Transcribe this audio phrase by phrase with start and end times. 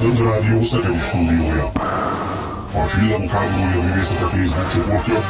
[0.00, 1.64] Rádió Szegedi stúdiója.
[2.72, 5.24] A Csillagok háborúja művészete Facebook csoportja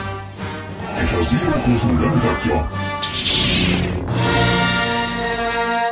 [1.02, 2.68] és a Zero Kultúr bemutatja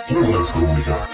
[0.07, 1.07] Hornet Krónikák.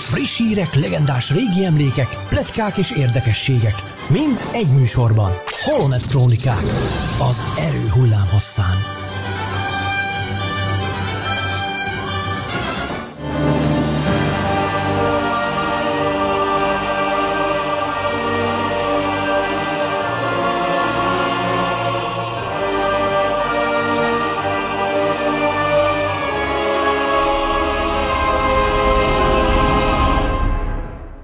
[0.00, 3.74] Friss hírek, legendás régi emlékek, pletykák és érdekességek.
[4.08, 5.32] Mind egy műsorban.
[5.64, 6.64] Holonet Krónikák.
[7.30, 8.99] Az erő hullám hosszán.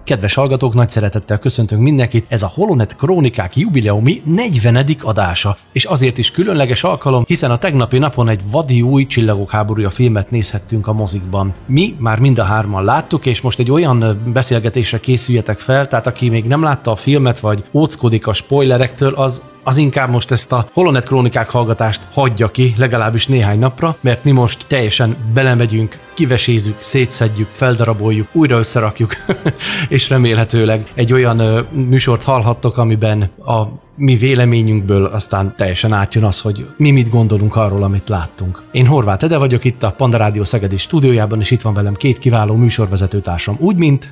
[0.06, 4.86] Kedves hallgatók, nagy szeretettel köszöntünk mindenkit, ez a Holonet Krónikák jubileumi 40.
[5.02, 9.90] adása, és azért is különleges alkalom, hiszen a tegnapi napon egy vadi új Csillagok háborúja
[9.90, 11.54] filmet nézhettünk a mozikban.
[11.66, 16.28] Mi már mind a hárman láttuk, és most egy olyan beszélgetésre készüljetek fel, tehát aki
[16.28, 20.68] még nem látta a filmet, vagy óckodik a spoilerektől, az az inkább most ezt a
[20.72, 27.48] Holonet krónikák hallgatást hagyja ki legalábbis néhány napra, mert mi most teljesen belemegyünk, kivesézzük, szétszedjük,
[27.48, 29.12] feldaraboljuk, újra összerakjuk,
[29.88, 33.62] és remélhetőleg egy olyan műsort hallhattok, amiben a
[33.96, 38.62] mi véleményünkből aztán teljesen átjön az, hogy mi mit gondolunk arról, amit láttunk.
[38.70, 42.18] Én Horváth Ede vagyok itt a Panda Rádió Szegedi stúdiójában, és itt van velem két
[42.18, 44.10] kiváló műsorvezetőtársam, úgy, mint...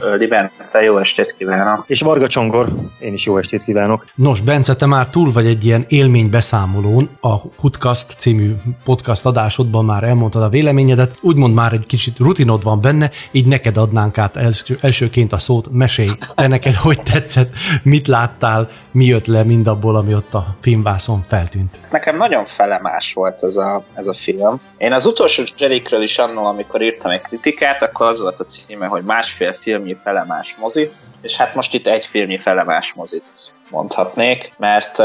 [0.00, 1.84] Földi Bence, jó estét kívánok!
[1.86, 4.06] És Varga Csongor, én is jó estét kívánok!
[4.14, 10.02] Nos, Bence, te már túl vagy egy ilyen élménybeszámolón, a Hutkast című podcast adásodban már
[10.02, 14.78] elmondtad a véleményedet, úgymond már egy kicsit rutinod van benne, így neked adnánk át első,
[14.80, 20.14] elsőként a szót, mesélj, te neked hogy tetszett, mit láttál, mi jött le mindabból, ami
[20.14, 21.78] ott a filmvászon feltűnt?
[21.90, 24.60] Nekem nagyon felemás volt ez a, ez a film.
[24.76, 28.86] Én az utolsó Jerikről is annól, amikor írtam egy kritikát, akkor az volt a címe,
[28.86, 29.52] hogy másfél
[29.90, 30.90] filmnyi felemás mozi,
[31.20, 33.24] és hát most itt egy filmnyi felemás mozit
[33.70, 34.98] mondhatnék, mert,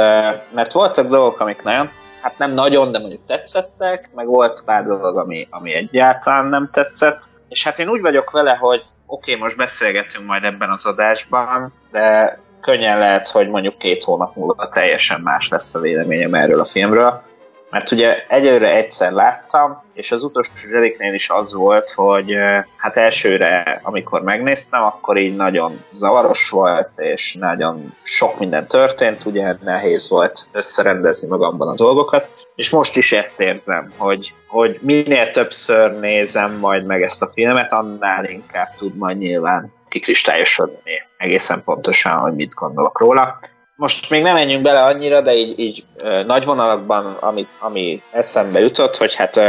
[0.54, 1.90] mert voltak dolgok, amik nagyon,
[2.22, 7.24] hát nem nagyon, de mondjuk tetszettek, meg volt pár dolog, ami, ami egyáltalán nem tetszett,
[7.50, 11.74] és hát én úgy vagyok vele, hogy oké, okay, most beszélgetünk majd ebben az adásban,
[11.92, 16.66] de könnyen lehet, hogy mondjuk két hónap múlva teljesen más lesz a véleményem erről a
[16.66, 17.22] filmről,
[17.70, 22.36] mert ugye egyelőre egyszer láttam, és az utolsó Jeriknél is az volt, hogy
[22.78, 29.56] hát elsőre, amikor megnéztem, akkor így nagyon zavaros volt, és nagyon sok minden történt, ugye
[29.64, 36.00] nehéz volt összerendezni magamban a dolgokat, és most is ezt érzem, hogy, hogy minél többször
[36.00, 42.34] nézem majd meg ezt a filmet, annál inkább tud majd nyilván kikristályosodni egészen pontosan, hogy
[42.34, 43.40] mit gondolok róla
[43.76, 45.84] most még nem menjünk bele annyira, de így, így
[46.26, 49.40] nagy vonalakban, ami, ami eszembe jutott, hogy hát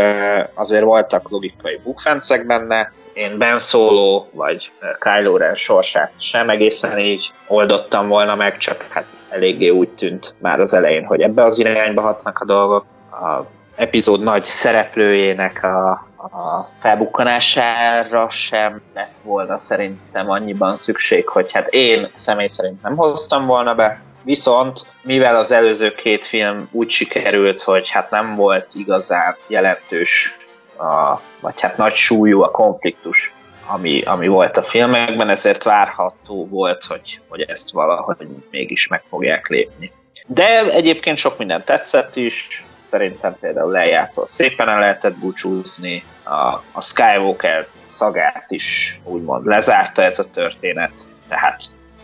[0.55, 4.71] azért voltak logikai bukfencek benne, én Ben Solo vagy
[5.01, 10.61] Kylo Ren sorsát sem egészen így oldottam volna meg, csak hát eléggé úgy tűnt már
[10.61, 12.85] az elején, hogy ebbe az irányba hatnak a dolgok.
[13.11, 13.41] A
[13.77, 22.07] epizód nagy szereplőjének a, a felbukkanására sem lett volna szerintem annyiban szükség, hogy hát én
[22.17, 27.91] személy szerint nem hoztam volna be, Viszont, mivel az előző két film úgy sikerült, hogy
[27.91, 30.37] hát nem volt igazán jelentős,
[30.79, 33.33] a, vagy hát nagy súlyú a konfliktus,
[33.67, 38.17] ami, ami volt a filmekben, ezért várható volt, hogy, hogy ezt valahogy
[38.51, 39.93] mégis meg fogják lépni.
[40.27, 46.81] De egyébként sok minden tetszett is, szerintem például lejától szépen el lehetett búcsúzni, a, a
[46.81, 50.93] Skywalker szagát is úgymond lezárta ez a történet,
[51.29, 51.61] tehát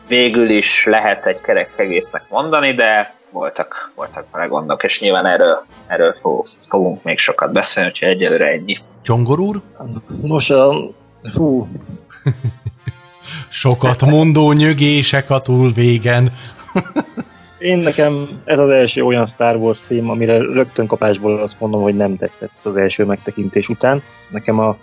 [0.09, 5.65] végül is lehet egy kerek egésznek mondani, de voltak, voltak vele gondok, és nyilván erről,
[5.87, 6.15] erről
[6.69, 8.79] fogunk még sokat beszélni, úgyhogy egyelőre ennyi.
[9.03, 9.61] Csongor úr?
[10.23, 10.75] Nos, a...
[11.35, 11.69] Hú.
[13.49, 16.33] Sokat mondó nyögések a túl végen.
[17.59, 21.97] Én nekem ez az első olyan Star Wars film, amire rögtön kapásból azt mondom, hogy
[21.97, 24.03] nem tetszett az első megtekintés után.
[24.29, 24.77] Nekem a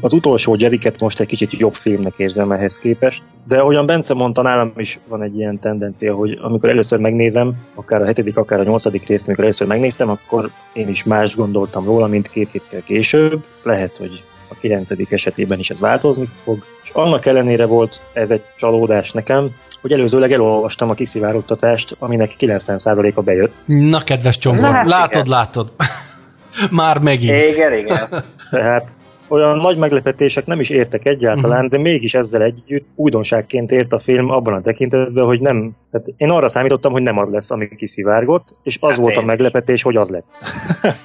[0.00, 4.42] az utolsó Jediket most egy kicsit jobb filmnek érzem ehhez képest, de ahogyan Bence mondta,
[4.42, 8.64] nálam is van egy ilyen tendencia, hogy amikor először megnézem, akár a hetedik, akár a
[8.64, 13.44] nyolcadik részt, amikor először megnéztem, akkor én is más gondoltam róla, mint két héttel később.
[13.62, 16.64] Lehet, hogy a kilencedik esetében is ez változni fog.
[16.82, 19.50] És annak ellenére volt ez egy csalódás nekem,
[19.80, 23.52] hogy előzőleg elolvastam a kiszivárogtatást, aminek 90%-a bejött.
[23.64, 25.72] Na, kedves csongor, látod, látod.
[26.70, 27.48] Már megint.
[27.48, 28.24] Igen, igen.
[28.50, 28.95] Tehát
[29.28, 31.70] olyan nagy meglepetések nem is értek egyáltalán, uh-huh.
[31.70, 36.30] de mégis ezzel együtt újdonságként ért a film abban a tekintetben, hogy nem, tehát én
[36.30, 39.96] arra számítottam, hogy nem az lesz, ami kiszivárgott, és az hát volt a meglepetés, hogy
[39.96, 40.26] az lett.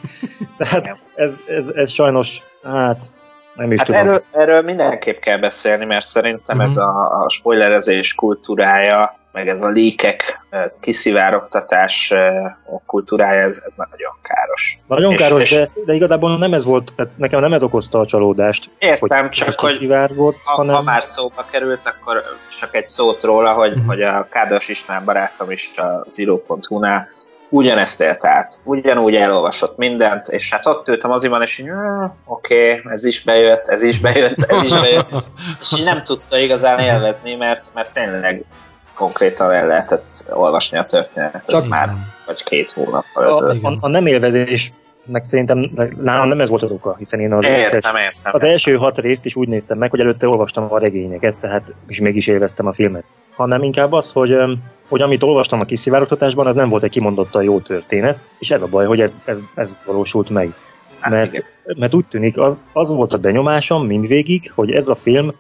[0.58, 3.12] tehát ez, ez, ez sajnos, hát
[3.56, 4.02] nem is hát tudom.
[4.02, 6.72] Erről, erről mindenképp kell beszélni, mert szerintem uh-huh.
[6.72, 10.40] ez a, a spoilerezés kultúrája meg ez a lékek
[10.80, 12.14] kiszivárogtatás
[12.86, 14.80] kultúrája, ez, ez nagyon káros.
[14.88, 18.00] Nagyon és, káros, és de, de igazából nem ez volt, tehát nekem nem ez okozta
[18.00, 18.70] a csalódást.
[18.78, 19.88] Értem, hogy csak hogy
[20.18, 20.76] ha, hanem...
[20.76, 22.24] ha már szóba került, akkor
[22.60, 23.86] csak egy szót róla, hogy, uh-huh.
[23.86, 27.08] hogy a Kádas István barátom is a Zero.hu-nál
[27.52, 31.70] ugyanezt élt át, ugyanúgy elolvasott mindent, és hát ott ültem azért, és így,
[32.26, 35.10] oké, okay, ez is bejött, ez is bejött, ez is bejött,
[35.62, 38.46] és így nem tudta igazán élvezni, mert, mert tényleg
[38.94, 41.94] konkrétan el lehetett olvasni a történetet, Csak már
[42.26, 43.64] vagy két hónappal ezelőtt.
[43.64, 44.72] A, a, nem élvezés
[45.06, 45.70] meg szerintem
[46.02, 48.98] nálam nem ez volt az oka, hiszen én az, értem, összes, értem, az első hat
[48.98, 52.74] részt is úgy néztem meg, hogy előtte olvastam a regényeket, tehát és mégis élveztem a
[52.74, 53.04] filmet.
[53.36, 54.36] Hanem inkább az, hogy,
[54.90, 58.68] hogy amit olvastam a kiszivárogtatásban, az nem volt egy kimondottan jó történet, és ez a
[58.68, 60.54] baj, hogy ez, ez, ez valósult meg.
[61.00, 61.44] Hát mert,
[61.78, 65.34] mert úgy tűnik, az, az volt a benyomásom mindvégig, hogy ez a film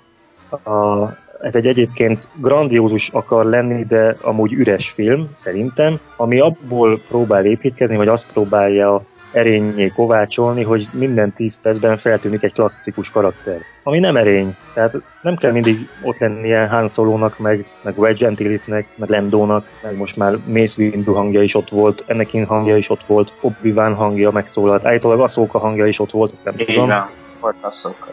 [0.50, 1.01] a,
[1.42, 7.96] ez egy egyébként grandiózus akar lenni, de amúgy üres film, szerintem, ami abból próbál építkezni,
[7.96, 9.02] vagy azt próbálja
[9.32, 13.62] erényé kovácsolni, hogy minden 10 percben feltűnik egy klasszikus karakter.
[13.84, 14.56] Ami nem erény.
[14.74, 19.98] Tehát nem kell mindig ott lennie Han Solo-nak, meg, meg Wedge Antillisnek, meg Lendónak, meg
[19.98, 24.32] most már Mace Windu hangja is ott volt, Anakin hangja is ott volt, Obi-Wan hangja
[24.32, 26.84] megszólalt, állítólag Ahsoka hangja is ott volt, azt nem tudom.
[26.84, 27.06] Igen,
[27.40, 28.11] volt Ahsoka.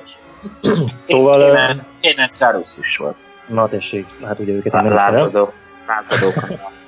[1.05, 1.57] Szóval...
[1.57, 3.17] Én, én, én Charus is volt.
[3.47, 5.53] Na tessék, hát ugye őket nem Lázadó.
[5.87, 6.33] Lázadó.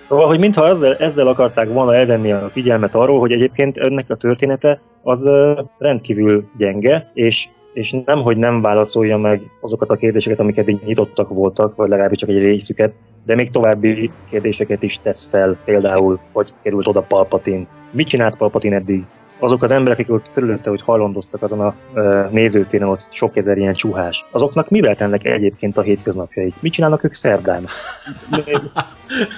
[0.09, 4.15] Szóval, hogy mintha ezzel, ezzel akarták volna elvenni a figyelmet arról, hogy egyébként ennek a
[4.15, 5.31] története az
[5.79, 11.29] rendkívül gyenge, és és nem, hogy nem válaszolja meg azokat a kérdéseket, amiket így nyitottak
[11.29, 12.93] voltak, vagy legalábbis csak egy részüket,
[13.25, 17.67] de még további kérdéseket is tesz fel, például, hogy került oda Palpatine.
[17.91, 19.05] Mit csinált Palpatine eddig?
[19.41, 23.59] Azok az emberek, akik ott körülötte, hogy hajlandoztak azon a ö, nézőtéren, ott sok ezer
[23.59, 26.55] ilyen csuhás, azoknak mivel tennek egyébként a hétköznapjaik?
[26.61, 27.67] Mit csinálnak ők szerdán?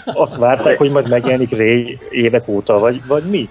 [0.05, 3.49] Azt várták, hogy majd megjelenik Ray évek óta, vagy, vagy mi?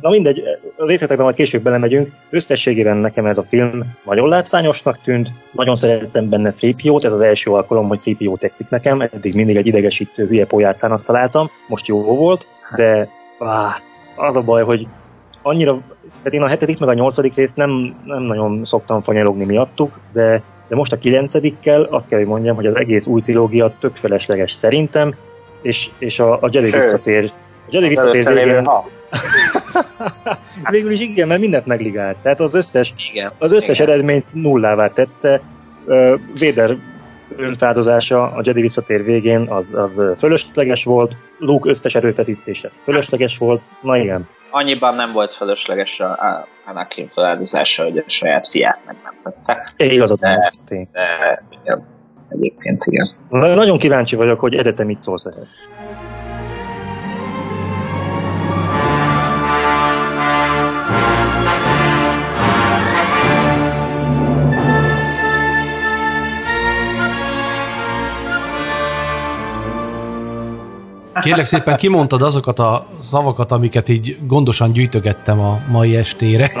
[0.00, 0.42] Na mindegy,
[0.76, 2.12] a részletekben majd később belemegyünk.
[2.30, 7.50] Összességében nekem ez a film nagyon látványosnak tűnt, nagyon szerettem benne Frépiót, ez az első
[7.50, 12.46] alkalom, hogy Frépió tetszik nekem, eddig mindig egy idegesítő hülye pojácának találtam, most jó volt,
[12.76, 13.08] de
[13.38, 13.74] áh,
[14.16, 14.86] az a baj, hogy
[15.46, 15.80] annyira,
[16.16, 20.42] tehát én a hetedik meg a nyolcadik részt nem, nem nagyon szoktam fanyalogni miattuk, de,
[20.68, 24.52] de most a kilencedikkel azt kell, hogy mondjam, hogy az egész új trilógia tök felesleges
[24.52, 25.14] szerintem,
[25.62, 27.32] és, és a, a Jedi visszatér.
[27.64, 28.70] A Jedi visszatér végén...
[30.70, 32.16] Végül is igen, mert mindent megligált.
[32.22, 33.90] Tehát az összes, igen, az összes igen.
[33.90, 35.40] eredményt nullává tette.
[36.38, 36.76] Véder
[37.36, 43.96] önfáldozása a Jedi visszatér végén az, az fölösleges volt, Luke összes erőfeszítése fölösleges volt, na
[43.96, 49.72] igen annyiban nem volt fölösleges a Anakin feláldozása, hogy a saját fiát meg nem tette.
[49.76, 51.86] É, igazad van, ez De, igen,
[52.28, 53.14] egyébként igen.
[53.28, 55.58] Nagyon kíváncsi vagyok, hogy Edete mit szólsz ehhez.
[71.20, 76.52] Kérlek szépen kimondtad azokat a szavakat, amiket így gondosan gyűjtögettem a mai estére.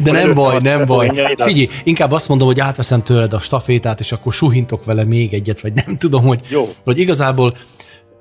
[0.00, 1.08] De nem baj, nem baj.
[1.36, 5.60] Figyelj, inkább azt mondom, hogy átveszem tőled a stafétát, és akkor suhintok vele még egyet,
[5.60, 6.68] vagy nem tudom, hogy, Jó.
[6.84, 7.56] hogy igazából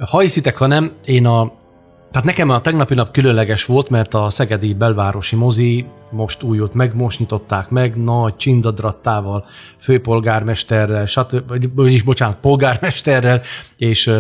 [0.09, 1.51] ha hiszitek, ha nem, én a
[2.11, 6.95] tehát nekem a tegnapi nap különleges volt, mert a Szegedi belvárosi mozi most újult meg,
[6.95, 9.45] most nyitották meg, nagy csindadrattával,
[9.79, 11.75] főpolgármesterrel, stb.
[11.75, 13.41] vagyis bocsánat, polgármesterrel,
[13.77, 14.11] és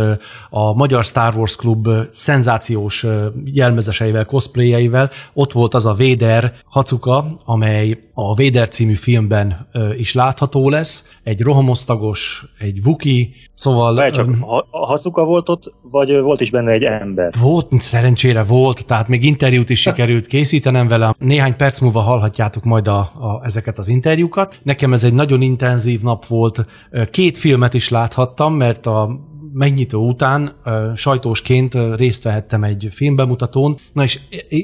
[0.49, 3.05] a Magyar Star Wars Club szenzációs
[3.45, 5.11] jelmezeseivel, cosplayeivel.
[5.33, 11.17] Ott volt az a Véder Hacuka, amely a Véder című filmben is látható lesz.
[11.23, 13.95] Egy rohamosztagos, egy vuki, szóval...
[13.95, 14.29] Várj csak,
[14.69, 17.33] a Hacuka volt ott, vagy volt is benne egy ember?
[17.39, 21.15] Volt, szerencsére volt, tehát még interjút is sikerült készítenem vele.
[21.17, 24.59] Néhány perc múlva hallhatjátok majd a, a, ezeket az interjúkat.
[24.63, 26.65] Nekem ez egy nagyon intenzív nap volt.
[27.11, 29.19] Két filmet is láthattam, mert a
[29.53, 30.55] megnyitó után
[30.95, 34.19] sajtósként részt vehettem egy filmbemutatón, na és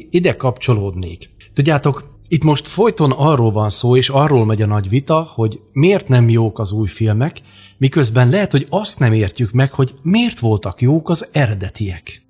[0.10, 1.30] ide kapcsolódnék.
[1.54, 6.08] Tudjátok, itt most folyton arról van szó, és arról megy a nagy vita, hogy miért
[6.08, 7.42] nem jók az új filmek,
[7.78, 12.29] miközben lehet, hogy azt nem értjük meg, hogy miért voltak jók az eredetiek.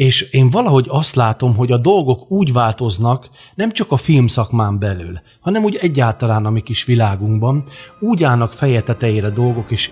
[0.00, 5.20] És én valahogy azt látom, hogy a dolgok úgy változnak, nem csak a filmszakmán belül,
[5.40, 7.64] hanem úgy egyáltalán a mi kis világunkban,
[8.00, 9.90] úgy állnak feje tetejére dolgok, és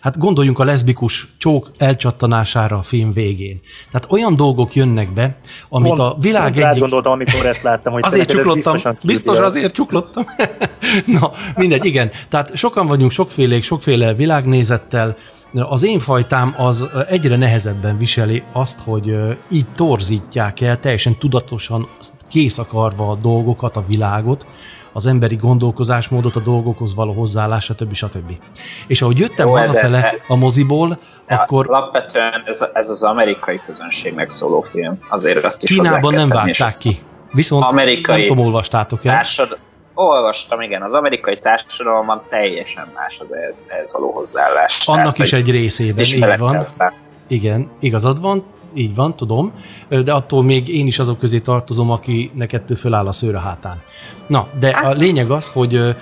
[0.00, 3.60] Hát gondoljunk a leszbikus csók elcsattanására a film végén.
[3.90, 5.38] Tehát olyan dolgok jönnek be,
[5.68, 6.80] amit Pont, a világ pont egyik...
[6.80, 10.24] gondoltam, amikor ezt láttam, hogy Azért csuklottam, biztos azért csuklottam.
[11.20, 12.10] Na, mindegy, igen.
[12.28, 15.16] Tehát sokan vagyunk sokfélék, sokféle világnézettel.
[15.52, 19.16] Az én fajtám az egyre nehezebben viseli azt, hogy
[19.50, 21.88] így torzítják el, teljesen tudatosan
[22.28, 24.46] kész akarva a dolgokat, a világot,
[24.92, 27.94] az emberi gondolkozásmódot, a dolgokhoz való hozzáállás, stb.
[27.94, 28.32] stb.
[28.86, 30.98] És ahogy jöttem Jó, hazafele a moziból,
[31.28, 34.98] akkor Alapvetően ez, ez az amerikai közönségnek szóló film.
[35.08, 36.98] Azért azt is Kínában nem vágták ki.
[37.32, 39.14] Viszont Amerikai- nem tudom, olvastátok el.
[39.14, 39.58] Társad...
[39.98, 44.82] Olvastam, igen, az amerikai társadalomban teljesen más az ehhez, ehhez való hozzáállás.
[44.86, 46.66] Annak is hogy egy részében, is így van.
[47.26, 48.44] Igen, igazad van,
[48.76, 49.52] így van, tudom,
[49.88, 53.80] de attól még én is azok közé tartozom, aki ettől föláll a szőr a hátán.
[54.26, 55.96] Na, de a lényeg az, hogy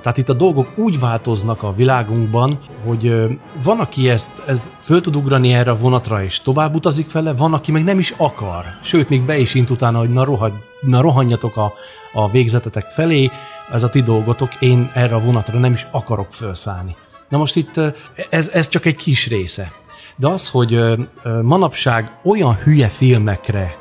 [0.00, 3.14] tehát itt a dolgok úgy változnak a világunkban, hogy
[3.62, 7.54] van, aki ezt, ez föl tud ugrani erre a vonatra, és tovább utazik vele, van,
[7.54, 8.64] aki meg nem is akar.
[8.82, 11.72] Sőt, még be is int utána, hogy na, rohagy, na rohanjatok a,
[12.12, 13.30] a végzetetek felé,
[13.72, 16.96] ez a ti dolgotok, én erre a vonatra nem is akarok felszállni.
[17.28, 17.80] Na most itt
[18.30, 19.72] ez, ez csak egy kis része.
[20.16, 20.80] De az, hogy
[21.42, 23.76] manapság olyan hülye filmekre,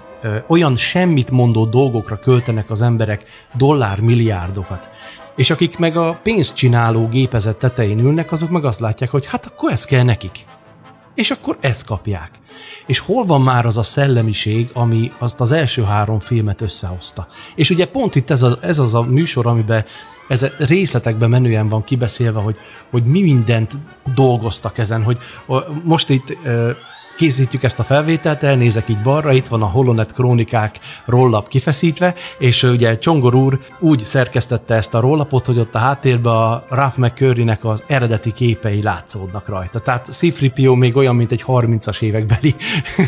[0.47, 3.23] olyan semmit mondó dolgokra költenek az emberek
[3.53, 4.89] dollármilliárdokat,
[5.35, 9.71] és akik meg a pénzcsináló gépezet tetején ülnek, azok meg azt látják, hogy hát akkor
[9.71, 10.45] ez kell nekik.
[11.13, 12.29] És akkor ezt kapják.
[12.85, 17.27] És hol van már az a szellemiség, ami azt az első három filmet összehozta?
[17.55, 19.85] És ugye pont itt ez, a, ez az a műsor, amiben
[20.27, 22.55] ez részletekben menően van kibeszélve, hogy,
[22.91, 23.71] hogy mi mindent
[24.15, 25.17] dolgoztak ezen, hogy
[25.83, 26.37] most itt
[27.17, 32.63] készítjük ezt a felvételt, elnézek így balra, itt van a Holonet Krónikák rollap kifeszítve, és
[32.63, 37.65] ugye Csongor úr úgy szerkesztette ezt a rollapot, hogy ott a háttérben a Ralph McCurry-nek
[37.65, 39.79] az eredeti képei látszódnak rajta.
[39.79, 40.21] Tehát c
[40.75, 42.55] még olyan, mint egy 30-as évekbeli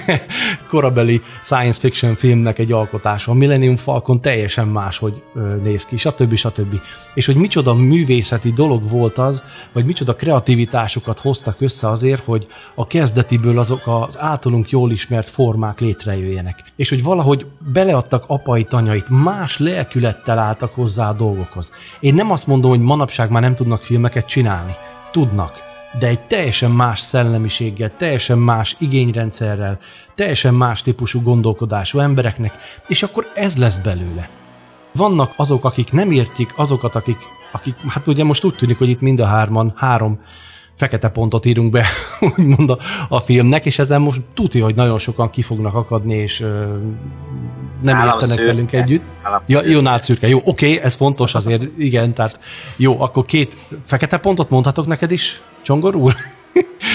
[0.69, 3.31] korabeli science fiction filmnek egy alkotása.
[3.31, 6.35] A Millennium Falcon teljesen máshogy ö, néz ki, stb.
[6.35, 6.79] stb.
[7.13, 9.43] És hogy micsoda művészeti dolog volt az,
[9.73, 15.79] vagy micsoda kreativitásokat hoztak össze azért, hogy a kezdetiből azok az általunk jól ismert formák
[15.79, 16.63] létrejöjjenek.
[16.75, 21.71] És hogy valahogy beleadtak apai tanyait, más lelkülettel álltak hozzá a dolgokhoz.
[21.99, 24.75] Én nem azt mondom, hogy manapság már nem tudnak filmeket csinálni.
[25.11, 25.65] Tudnak
[25.99, 29.79] de egy teljesen más szellemiséggel, teljesen más igényrendszerrel,
[30.15, 32.53] teljesen más típusú gondolkodású embereknek,
[32.87, 34.29] és akkor ez lesz belőle.
[34.91, 37.17] Vannak azok, akik nem értik, azokat, akik,
[37.51, 40.19] akik hát ugye most úgy tűnik, hogy itt mind a hárman három
[40.75, 41.85] fekete pontot írunk be,
[42.37, 42.77] úgymond a,
[43.09, 46.63] a filmnek, és ezen most tudja, hogy nagyon sokan ki fognak akadni, és ö,
[47.81, 48.45] nem Nálam értenek szürke.
[48.45, 49.03] velünk együtt.
[49.45, 50.27] Ja, jó, nálad szürke.
[50.27, 52.39] Jó, oké, ez fontos azért, igen, tehát
[52.75, 56.13] jó, akkor két fekete pontot mondhatok neked is, Csongor úr?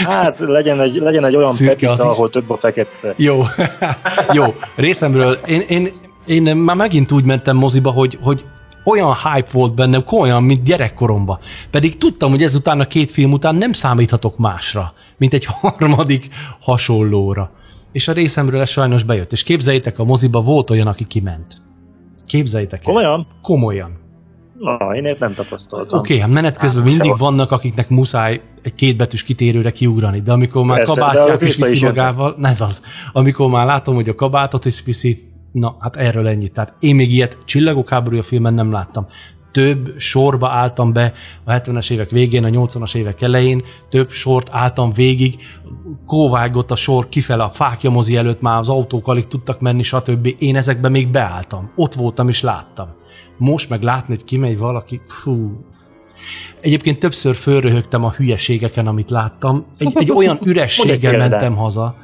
[0.04, 1.98] Hát legyen egy, legyen egy olyan Szürke pepita, is.
[1.98, 3.14] ahol több a fekete.
[3.16, 3.42] Jó,
[4.32, 5.92] jó, részemről én, én,
[6.26, 8.44] én már megint úgy mentem moziba, hogy, hogy
[8.84, 11.38] olyan hype volt bennem, olyan, mint gyerekkoromban.
[11.70, 16.28] Pedig tudtam, hogy ezután a két film után nem számíthatok másra, mint egy harmadik
[16.60, 17.50] hasonlóra.
[17.92, 19.32] És a részemről ez sajnos bejött.
[19.32, 21.62] És képzeljétek, a moziba volt olyan, aki kiment.
[22.26, 22.84] Képzeljétek el.
[22.84, 23.26] Komolyan?
[23.42, 23.98] Komolyan.
[24.58, 25.98] Na, én nem tapasztaltam.
[25.98, 27.30] Oké, okay, hát menet közben Hát, mindig sehol.
[27.30, 31.82] vannak, akiknek muszáj egy kétbetűs kitérőre kiugrani, de amikor már Persze, kabátját is viszi is
[31.82, 32.82] magával, ez az,
[33.12, 36.52] amikor már látom, hogy a kabátot is viszi, na hát erről ennyit.
[36.52, 39.06] Tehát én még ilyet Csillagok háborúja filmen nem láttam.
[39.52, 41.12] Több sorba álltam be
[41.44, 45.36] a 70-es évek végén, a 80-as évek elején, több sort álltam végig,
[46.06, 50.34] kóvágott a sor kifele a fákja mozi előtt, már az autók alig tudtak menni, stb.
[50.38, 51.70] Én ezekben még beálltam.
[51.76, 52.88] Ott voltam és láttam.
[53.38, 55.64] Most meg látni, hogy kimegy valaki, fú,
[56.60, 59.66] Egyébként többször fölröhögtem a hülyeségeken, amit láttam.
[59.78, 61.96] Egy, egy olyan ürességgel mentem haza.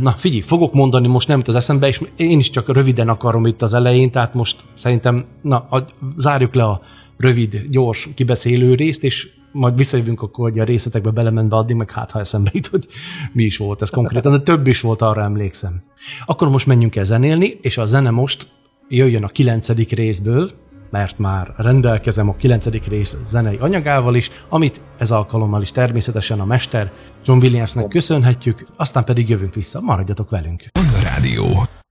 [0.00, 3.46] Na figyelj, fogok mondani most nem jut az eszembe, és én is csak röviden akarom
[3.46, 5.68] itt az elején, tehát most szerintem, na,
[6.16, 6.80] zárjuk le a
[7.16, 12.10] rövid, gyors kibeszélő részt, és majd visszajövünk akkor, hogy a részletekbe belemenve addig, meg hát
[12.10, 12.86] ha eszembe jut, hogy
[13.32, 15.82] mi is volt ez konkrétan, de több is volt, arra emlékszem.
[16.26, 18.46] Akkor most menjünk el zenélni, és a zene most
[18.88, 20.50] jöjjön a kilencedik részből,
[20.92, 26.44] mert már rendelkezem a kilencedik rész zenei anyagával is, amit ez alkalommal is természetesen a
[26.44, 26.92] mester
[27.24, 29.80] John Williamsnek köszönhetjük, aztán pedig jövünk vissza.
[29.80, 30.64] Maradjatok velünk!
[31.02, 31.81] Rádió.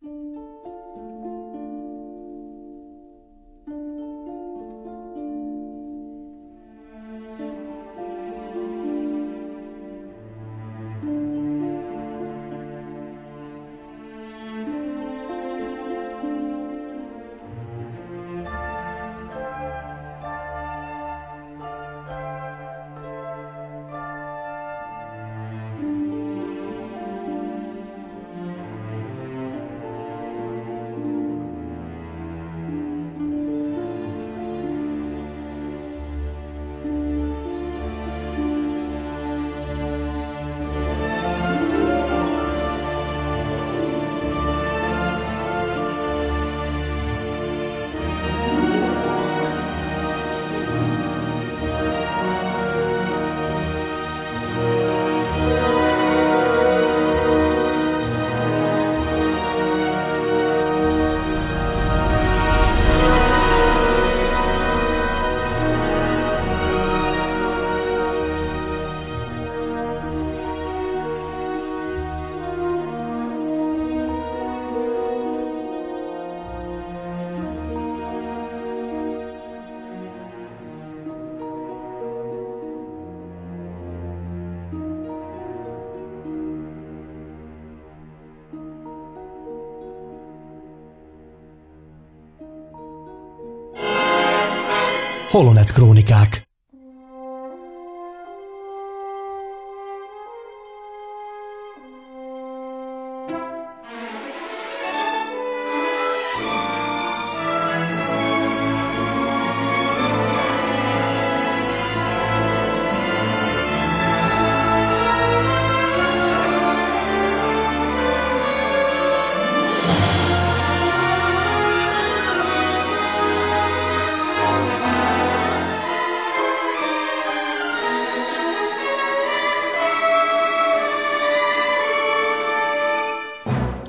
[95.42, 96.51] Holonet Krónikák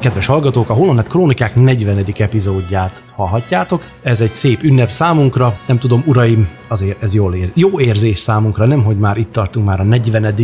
[0.02, 2.04] Kedves hallgatók, a Holonet Krónikák 40.
[2.18, 3.84] epizódját hallhatjátok.
[4.02, 5.58] Ez egy szép ünnep számunkra.
[5.66, 9.66] Nem tudom, uraim, azért ez jól ér, jó érzés számunkra, nem, hogy már itt tartunk,
[9.66, 10.36] már a 40.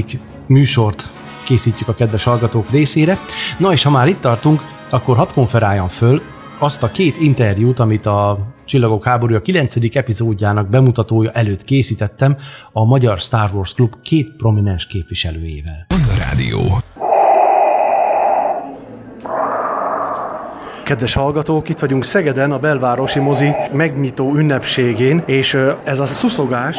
[0.47, 1.11] műsort
[1.45, 3.19] készítjük a kedves hallgatók részére.
[3.59, 4.61] Na és ha már itt tartunk,
[4.91, 6.23] akkor hadd konferáljam föl
[6.59, 9.97] azt a két interjút, amit a Csillagok háborúja 9.
[9.97, 12.37] epizódjának bemutatója előtt készítettem
[12.73, 15.87] a Magyar Star Wars Klub két prominens képviselőjével.
[16.19, 16.61] Rádió.
[20.89, 26.77] Kedves hallgatók, itt vagyunk Szegeden, a belvárosi mozi megnyitó ünnepségén, és ez a szuszogás,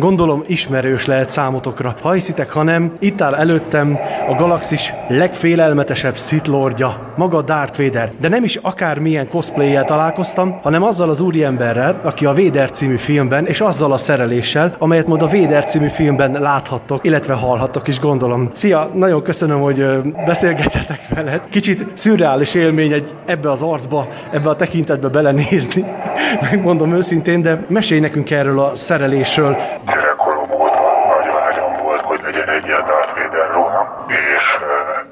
[0.00, 1.94] Gondolom ismerős lehet számotokra.
[2.02, 8.12] Ha hiszitek, ha nem, itt áll előttem a galaxis legfélelmetesebb szitlordja, maga Darth Vader.
[8.20, 13.46] De nem is akármilyen cosplay találkoztam, hanem azzal az úriemberrel, aki a Vader című filmben,
[13.46, 18.50] és azzal a szereléssel, amelyet majd a Vader című filmben láthattok, illetve hallhattok is, gondolom.
[18.52, 21.48] Szia, nagyon köszönöm, hogy beszélgetetek veled.
[21.50, 25.84] Kicsit szürreális élmény egy ebbe az arcba, ebbe a tekintetbe belenézni,
[26.50, 30.82] megmondom őszintén, de mesélj nekünk erről a szerelésről, gyerekkorom óta
[31.14, 34.58] nagy vágyam volt, hogy legyen egy ilyen Darth Vader ruhám, és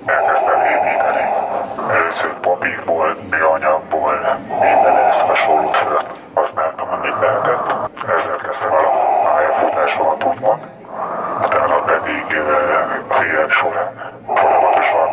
[0.07, 1.25] elkezdtem építeni.
[2.09, 5.99] Először papírból, műanyagból, minden ehhez hasonlót föl
[6.35, 7.75] használtam, amit lehetett.
[8.17, 10.61] Ezzel kezdtem el a pályafutásomat úgymond.
[11.45, 12.25] Utána pedig
[13.09, 15.09] az élet során folyamatosan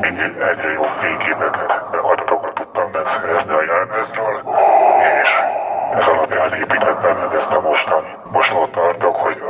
[0.00, 4.42] mindig egyre jobb fényképeket, adatokat tudtam beszerezni a jelmezről,
[5.22, 5.30] és
[5.98, 8.16] ez alapján építettem meg ezt a mostani.
[8.30, 9.42] Most ott tartok, hogy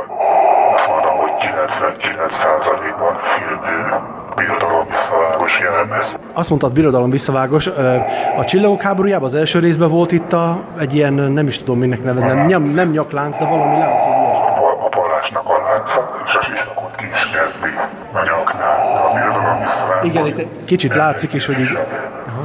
[0.73, 3.83] azt mondom, hogy 99%-ban filmű
[4.39, 6.19] birodalom visszavágos jellemez.
[6.33, 7.67] Azt mondtad, birodalom visszavágos.
[8.37, 12.03] A Csillagok háborújában az első részben volt itt a, egy ilyen, nem is tudom minek
[12.03, 14.13] nevezni, nem, nem, nem nyaklánc, de valami lánc, hogy
[14.63, 17.75] A, a palásnak a lánca, és a sisakot ki is kezdi
[18.13, 20.09] a nyaknál, de a birodalom visszavágos.
[20.09, 21.77] Igen, itt kicsit látszik is, hogy így...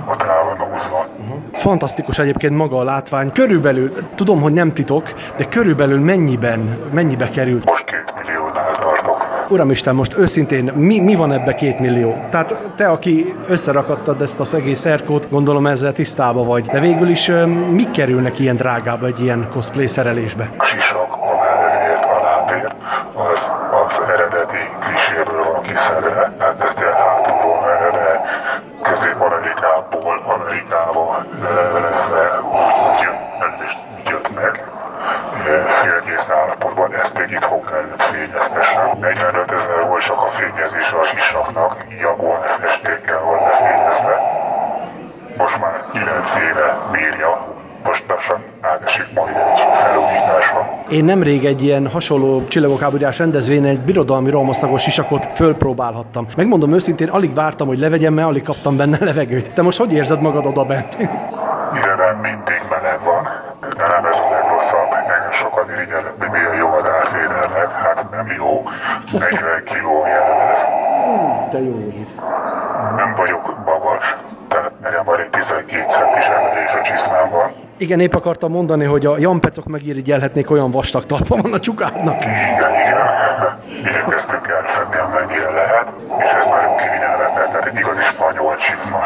[0.07, 1.07] A húzva.
[1.53, 3.33] Fantasztikus egyébként maga a látvány.
[3.33, 7.65] Körülbelül, tudom, hogy nem titok, de körülbelül mennyiben, mennyibe került?
[7.65, 7.94] Most.
[9.49, 12.25] Uramisten, most őszintén, mi, mi van ebbe két millió?
[12.31, 16.65] Tehát te, aki összerakattad ezt az egész erkót, gondolom ezzel tisztába vagy.
[16.65, 17.31] De végül is
[17.71, 20.51] mi kerülnek ilyen drágába egy ilyen cosplay szerelésbe?
[20.59, 22.73] A sisak, a mellőért, a lábér,
[23.33, 23.51] az,
[23.87, 28.21] az eredeti kliséből van kiszedve, hát ezt hátulról merre
[28.83, 33.09] Közép-Amerikából Amerikába levelezve úgy, hogy
[33.41, 33.77] ez is
[34.11, 34.65] jött meg
[35.83, 36.29] félkész
[36.75, 38.99] állapotban, ezt még itthon kellett fényeztesen.
[39.01, 44.15] 45 ezer volt csak a fényezése a sisaknak, iagon festékkel van lefényezve.
[45.37, 47.47] Most már 9 éve bírja,
[47.85, 50.69] most lassan átesik majd egy felújításra.
[50.89, 56.27] Én nemrég egy ilyen hasonló csillagok háborújás rendezvényen egy birodalmi rohamosztagos sisakot fölpróbálhattam.
[56.37, 59.55] Megmondom őszintén, alig vártam, hogy levegyem, mert alig kaptam benne levegőt.
[59.55, 60.97] Te most hogy érzed magad oda bent?
[61.75, 63.23] Ide mindig meleg van,
[63.61, 64.91] de nem ez a legrosszabb.
[64.93, 67.15] Engem sokan irigyelnek, hogy milyen jó a Darth
[67.85, 68.63] Hát nem jó,
[69.13, 70.65] 40 kiló jellemez.
[71.51, 71.75] Te jó
[72.97, 74.17] Nem vagyok magas,
[74.49, 77.53] tehát nekem van egy 12 centis emelés a csizmámban.
[77.77, 82.21] Igen, épp akartam mondani, hogy a jampecok megirigyelhetnék, olyan vastag talpa van a csukádnak.
[82.25, 83.24] Igen, igen.
[83.79, 85.87] Igyekeztünk elfedni, amennyire lehet,
[86.19, 89.01] és ez nagyon kivitelezett, tehát egy igazi spanyol csizma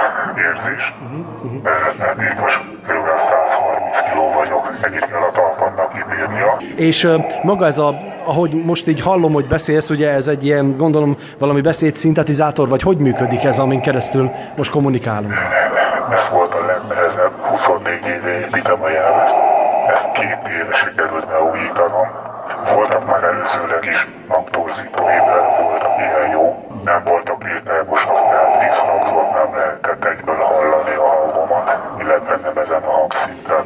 [0.48, 0.94] érzés.
[1.02, 1.98] Uh-huh, uh-huh.
[1.98, 3.06] Mert itt most kb.
[3.18, 6.56] 130 kg vagyok, ennyit kell a talpannak kibírnia.
[6.76, 7.08] És
[7.42, 11.60] maga ez a, ahogy most így hallom, hogy beszélsz, ugye ez egy ilyen, gondolom, valami
[11.60, 15.34] beszédszintetizátor, vagy hogy működik ez, amin keresztül most kommunikálunk?
[16.12, 19.36] Ez volt a legnehezebb, 24 éve építem a jelmezt.
[19.92, 22.27] Ezt két éve sikerült megújítanom.
[22.74, 26.44] Voltak már előzőleg is naptorzító évvel voltak ilyen jó.
[26.84, 32.90] Nem voltak virtuálisak, tehát visszhangzót nem lehetett egyből hallani a hangomat, illetve nem ezen a
[32.90, 33.64] hangszinten.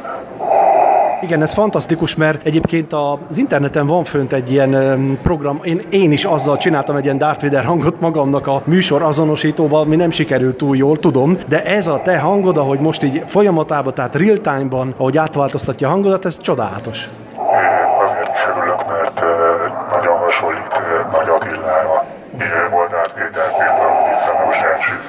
[1.21, 6.25] Igen, ez fantasztikus, mert egyébként az interneten van fönt egy ilyen program, én, én is
[6.25, 10.77] azzal csináltam egy ilyen Darth Vader hangot magamnak a műsor azonosítóba, ami nem sikerült túl
[10.77, 15.17] jól, tudom, de ez a te hangod, ahogy most így folyamatában, tehát real time-ban, ahogy
[15.17, 17.09] átváltoztatja a hangodat, ez csodálatos.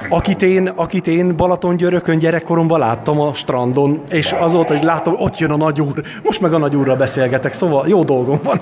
[0.09, 5.51] Akit én, akit én Balatongyörökön gyerekkoromban láttam a strandon, és azóta, hogy látom, ott jön
[5.51, 8.59] a nagyúr, most meg a nagyúrral beszélgetek, szóval jó dolgom van.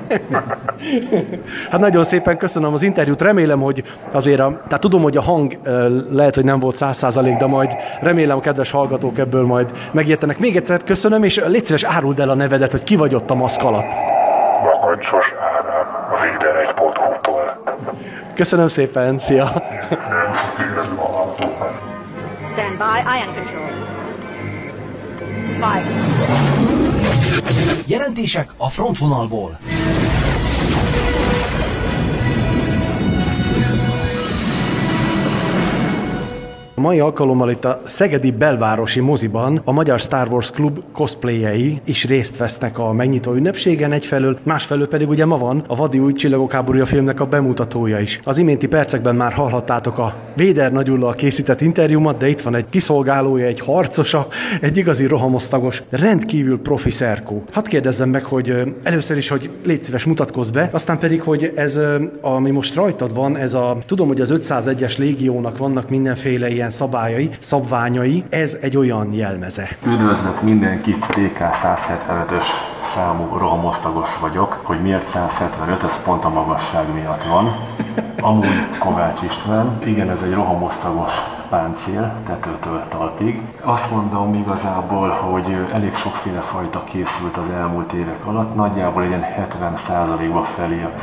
[1.71, 5.57] hát nagyon szépen köszönöm az interjút, remélem, hogy azért, a, tehát tudom, hogy a hang
[6.11, 10.39] lehet, hogy nem volt száz százalék, de majd remélem kedves hallgatók ebből majd megértenek.
[10.39, 13.35] Még egyszer köszönöm, és légy szíves, áruld el a nevedet, hogy ki vagy ott a
[13.35, 13.91] maszk alatt.
[14.63, 15.33] Makancsos
[18.35, 19.63] Köszönöm szépen, szia!
[22.53, 23.71] Stand by, ion control.
[25.53, 25.83] Five,
[27.85, 29.57] Jelentések a frontvonalból.
[36.83, 42.37] Mai alkalommal itt a Szegedi belvárosi moziban a Magyar Star Wars Klub cosplayei is részt
[42.37, 46.85] vesznek a megnyitó ünnepségen egyfelől, másfelől pedig ugye ma van a Vadi új csillagok háborúja
[46.85, 48.19] filmnek a bemutatója is.
[48.23, 53.45] Az iménti percekben már hallhattátok a Véder Nagyullal készített interjúmat, de itt van egy kiszolgálója,
[53.45, 54.27] egy harcosa,
[54.61, 57.43] egy igazi rohamosztagos, rendkívül profi szerkó.
[57.51, 61.79] Hadd kérdezzem meg, hogy először is, hogy légy szíves, mutatkozz be, aztán pedig, hogy ez,
[62.21, 67.29] ami most rajtad van, ez a, tudom, hogy az 501-es légiónak vannak mindenféle ilyen szabályai,
[67.39, 69.67] szabványai, ez egy olyan jelmeze.
[69.85, 72.45] Üdvözlök mindenkit, TK 175-ös
[72.95, 74.59] számú rohamosztagos vagyok.
[74.63, 77.55] Hogy miért 175, ez pont a magasság miatt van.
[78.19, 79.77] Amúgy Kovács István.
[79.85, 81.11] Igen, ez egy rohamosztagos
[81.53, 83.41] páncél, tetőtől talpig.
[83.61, 88.55] Azt mondom igazából, hogy elég sokféle fajta készült az elmúlt évek alatt.
[88.55, 90.43] Nagyjából ilyen 70%-ba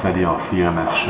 [0.00, 1.08] fedi, a filmes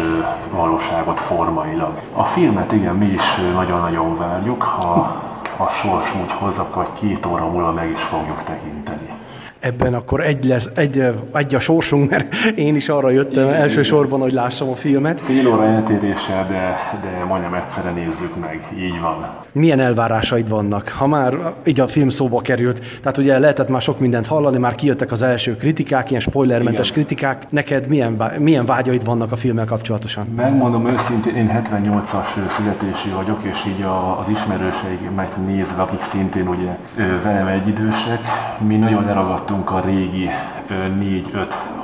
[0.50, 2.00] valóságot formailag.
[2.16, 5.16] A filmet igen, mi is nagyon-nagyon várjuk, ha
[5.56, 9.19] a sors úgy hozza, hogy két óra múlva meg is fogjuk tekinteni.
[9.60, 14.32] Ebben akkor egy, lesz, egy, egy a sorsunk, mert én is arra jöttem elsősorban, hogy
[14.32, 15.20] lássam a filmet.
[15.20, 19.28] Fél óra eltéréssel, de, de majdnem egyszerre nézzük meg, így van.
[19.52, 20.88] Milyen elvárásaid vannak?
[20.88, 24.74] Ha már így a film szóba került, tehát ugye lehetett már sok mindent hallani, már
[24.74, 27.04] kijöttek az első kritikák, ilyen spoilermentes Igen.
[27.04, 27.46] kritikák.
[27.48, 30.26] Neked milyen, milyen vágyaid vannak a filmmel kapcsolatosan?
[30.36, 36.76] Megmondom őszintén, én 78-as születésű vagyok, és így a, az ismerőseimet nézve, akik szintén ugye
[37.22, 38.20] velem egyidősek,
[38.66, 39.04] mi nagyon
[39.50, 40.30] leragadtunk a régi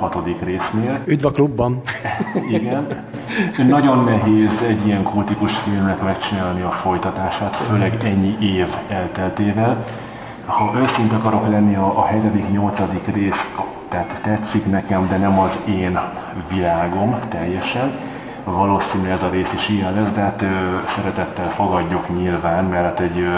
[0.01, 0.35] 4-5-6.
[0.43, 0.99] résznél.
[1.05, 1.81] Üdv a klubban!
[2.49, 2.87] Igen.
[3.67, 9.85] Nagyon nehéz egy ilyen kultikus filmnek megcsinálni a folytatását, főleg ennyi év elteltével.
[10.45, 12.99] Ha őszinte akarok lenni, a, a 7.-8.
[13.13, 13.45] rész
[13.89, 15.99] tehát tetszik nekem, de nem az én
[16.49, 17.91] világom teljesen.
[18.43, 20.47] Valószínű ez a rész is ilyen lesz, de hát ö,
[20.95, 23.37] szeretettel fogadjuk nyilván, mert hát egy, ö,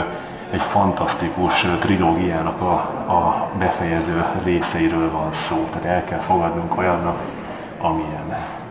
[0.51, 2.73] egy fantasztikus trilógiának a,
[3.11, 5.67] a befejező részeiről van szó.
[5.71, 7.21] Tehát el kell fogadnunk olyannak,
[7.77, 8.19] amilyen.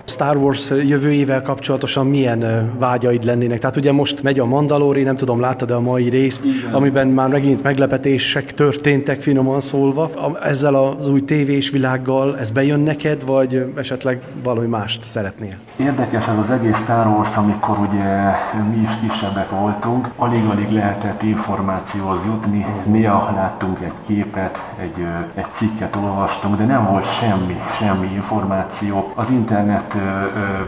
[0.08, 3.58] Star Wars jövőjével kapcsolatosan milyen vágyaid lennének?
[3.58, 6.74] Tehát ugye most megy a Mandalori, nem tudom, láttad-e a mai részt, Igen.
[6.74, 10.10] amiben már megint meglepetések történtek, finoman szólva.
[10.42, 15.54] Ezzel az új tévés világgal ez bejön neked, vagy esetleg valami mást szeretnél?
[15.76, 18.30] Érdekes ez az egész Star Wars, amikor ugye
[18.70, 25.96] mi is kisebbek voltunk, alig-alig lehetett információhoz jutni, néha láttunk egy képet, egy, egy cikket
[25.96, 29.12] olvastunk, de nem volt semmi, semmi információ.
[29.14, 29.96] Az internet,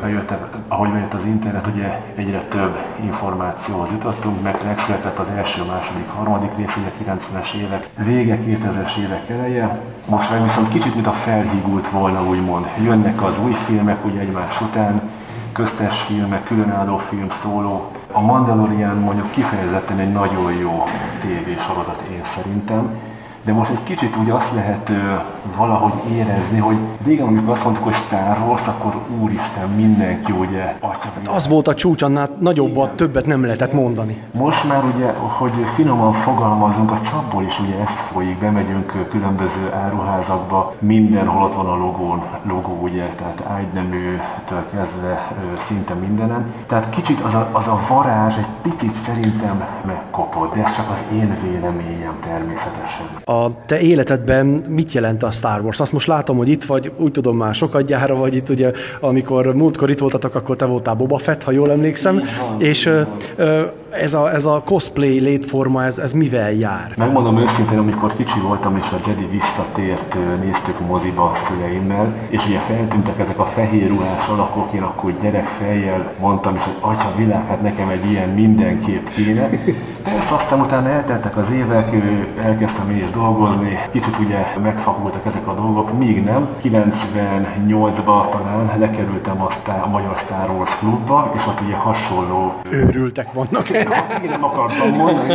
[0.01, 0.33] bejött,
[0.69, 6.51] ahogy bejött az internet, ugye egyre több információhoz jutottunk, meg megszületett az első, második, harmadik
[6.57, 9.81] rész, ugye 90-es évek vége, 2000-es évek eleje.
[10.07, 12.67] Most meg viszont kicsit, mint a felhígult volna, úgymond.
[12.83, 15.01] Jönnek az új filmek ugye egymás után,
[15.53, 17.91] köztes filmek, különálló film, szóló.
[18.13, 20.85] A Mandalorian mondjuk kifejezetten egy nagyon jó
[21.21, 22.95] tévésorozat én szerintem,
[23.45, 25.15] de most egy kicsit úgy azt lehet ö,
[25.57, 31.09] valahogy érezni, hogy régen, amikor azt mondtuk, hogy Star Wars, akkor úristen, mindenki ugye atya,
[31.35, 34.23] Az volt a csúcs, annál nagyobbat, többet nem lehetett mondani.
[34.33, 40.75] most már ugye, hogy finoman fogalmazunk, a csapból is ugye ez folyik, bemegyünk különböző áruházakba,
[40.79, 46.55] mindenhol ott van a logón, logó ugye, tehát ágyneműtől kezdve ö, szinte mindenen.
[46.67, 50.99] Tehát kicsit az a, az a varázs egy picit szerintem megkopott, de ez csak az
[51.13, 53.07] én véleményem természetesen.
[53.31, 55.81] A te életedben mit jelent a Star Wars?
[55.81, 59.55] Azt most látom, hogy itt vagy, úgy tudom már sokat gyára vagy itt, ugye, amikor
[59.55, 62.23] múltkor itt voltatok, akkor te voltál Boba Fett, ha jól emlékszem,
[62.59, 63.01] és ö,
[63.37, 66.93] ö, ez a, ez a cosplay létforma, ez, ez mivel jár?
[66.97, 72.59] Megmondom őszintén, amikor kicsi voltam és a Jedi visszatért, néztük moziba a szüleimmel, és ugye
[72.59, 77.47] feltűntek ezek a fehér ruhás alakok, én akkor gyerek fejjel mondtam is, hogy atya világ,
[77.47, 79.49] hát nekem egy ilyen mindenképp kéne.
[80.03, 81.97] Persze aztán utána elteltek az évek,
[82.43, 86.49] elkezdtem én is dolgozni, kicsit ugye megfakultak ezek a dolgok, míg nem.
[86.63, 93.33] 98-ban talán lekerültem a, Star, a Magyar Star Wars klubba, és ott ugye hasonló Őrültek
[93.33, 93.69] vannak.
[93.81, 95.35] Igen, nem akartam mondani.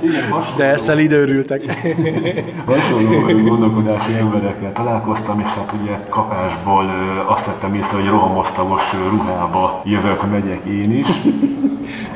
[0.00, 1.62] Igen, hasonló, De szelíd őrültek.
[2.66, 6.90] hasonló gondolkodású emberekkel találkoztam, és hát ugye kapásból
[7.26, 11.06] azt vettem észre, hogy rohamosztagos ruhába jövök, megyek én is.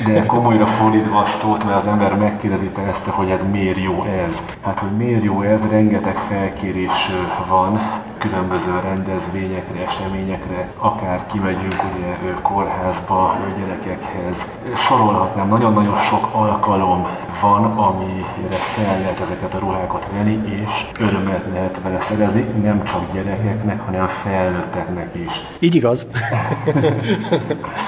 [0.07, 4.43] De komolyra fordítva a szót, mert az ember megkérdezi persze, hogy hát miért jó ez.
[4.63, 7.11] Hát, hogy miért jó ez, rengeteg felkérés
[7.49, 7.81] van
[8.19, 14.47] különböző rendezvényekre, eseményekre, akár kimegyünk ugye kórházba, gyerekekhez.
[14.77, 17.07] Sorolhatnám, nagyon-nagyon sok alkalom
[17.41, 23.13] van, amire fel lehet ezeket a ruhákat venni, és örömet lehet vele szerezni, nem csak
[23.13, 25.33] gyerekeknek, hanem felnőtteknek is.
[25.59, 26.07] Így igaz.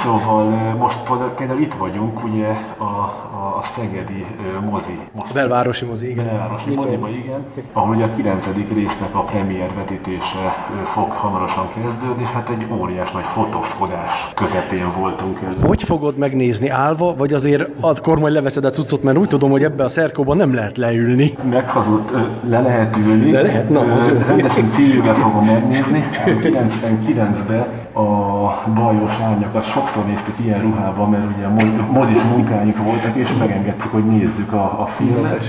[0.03, 0.45] Szóval
[0.79, 0.99] most
[1.37, 2.47] például- itt vagyunk, ugye
[2.79, 4.27] a, a, a Szegedi
[4.71, 4.99] mozi.
[5.13, 6.25] Most belvárosi mozi, igen.
[6.25, 6.85] Belvárosi Nyitott.
[6.85, 8.47] moziba, igen, ahol ugye a 9.
[8.75, 15.41] résznek a premier vetítése fog hamarosan kezdődni, és hát egy óriás nagy fotózkodás közepén voltunk
[15.51, 15.67] ezzel.
[15.67, 19.65] Hogy fogod megnézni állva, vagy azért akkor majd leveszed a cuccot, mert úgy tudom, hogy
[19.65, 21.33] ebbe a szerkóban nem lehet leülni.
[21.51, 22.11] Meghazott,
[22.49, 23.69] le lehet ülni, Le lehet?
[23.69, 24.15] Na, az jó.
[24.27, 26.05] rendesen cíművel fogom megnézni.
[26.27, 33.29] 99-ben a bajos árnyakat sokszor néztük ilyen ruhában, mert ugye mo- mozis munkáink voltak, és
[33.39, 35.45] megengedtük, hogy nézzük a, a filmet.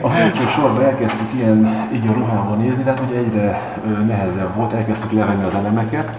[0.00, 3.74] A hátsó sorban elkezdtük ilyen így a ruhában nézni, de hát ugye egyre
[4.06, 6.18] nehezebb volt, elkezdtük levenni az elemeket.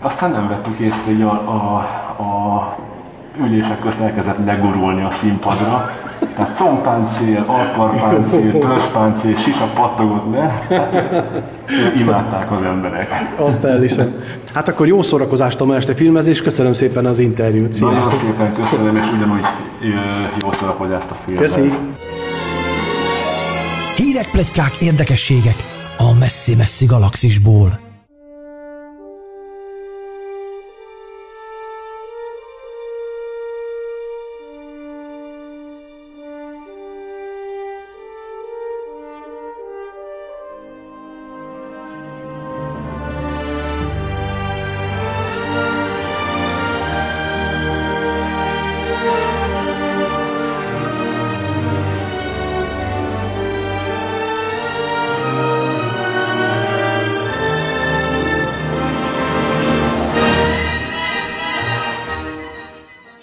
[0.00, 1.76] Aztán nem vettük észre, hogy a, a,
[2.22, 2.76] a
[3.40, 5.90] ülések közt elkezdett legurulni a színpadra.
[6.36, 10.68] Tehát combpáncél, alkarpáncél, törzspáncél, sisa pattogott le.
[12.00, 13.08] Imádták az emberek.
[13.36, 14.14] Azt elhiszem.
[14.54, 17.72] Hát akkor jó szórakozást a este filmezés, köszönöm szépen az interjút.
[17.72, 17.90] Szia!
[17.90, 19.44] Nagyon szépen köszönöm, és ugyanúgy
[20.42, 21.44] jó szórakozást a filmben.
[21.44, 21.70] Köszi!
[23.96, 25.56] Hírek, pletykák, érdekességek
[25.98, 27.91] a messzi-messzi galaxisból.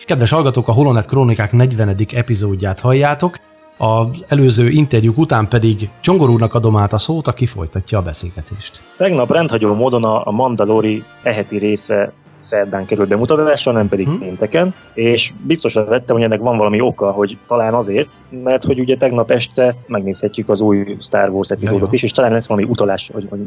[0.09, 1.95] Kedves hallgatók, a Holonet Krónikák 40.
[2.13, 3.37] epizódját halljátok.
[3.77, 8.81] Az előző interjúk után pedig Csongor úrnak adom át a szót, aki folytatja a beszélgetést.
[8.97, 14.13] Tegnap rendhagyó módon a, Mandalori eheti része szerdán került bemutatásra, nem pedig Hm.
[14.13, 14.19] hm.
[14.19, 18.97] pénteken, és biztosan vettem, hogy ennek van valami oka, hogy talán azért, mert hogy ugye
[18.97, 23.09] tegnap este megnézhetjük az új Star Wars epizódot Ja, is, és talán lesz valami utalás,
[23.13, 23.39] hogy, hogy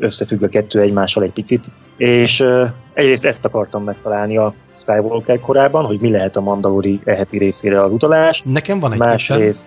[0.00, 1.72] összefügg a kettő egymással egy picit.
[1.96, 2.44] És
[2.92, 7.92] egyrészt ezt akartam megtalálni a Skywalker korában, hogy mi lehet a Mandalori eheti részére az
[7.92, 9.66] utalás, Nekem van egy másrészt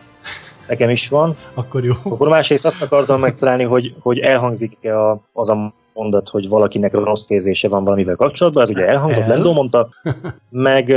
[0.67, 1.93] nekem is van, akkor jó.
[2.03, 7.29] akkor másrészt azt akartam megtalálni, hogy, hogy elhangzik-e a, az a mondat, hogy valakinek rossz
[7.29, 9.29] érzése van valamivel kapcsolatban, ez ugye elhangzott, El.
[9.29, 9.89] Lendó mondta,
[10.49, 10.95] meg,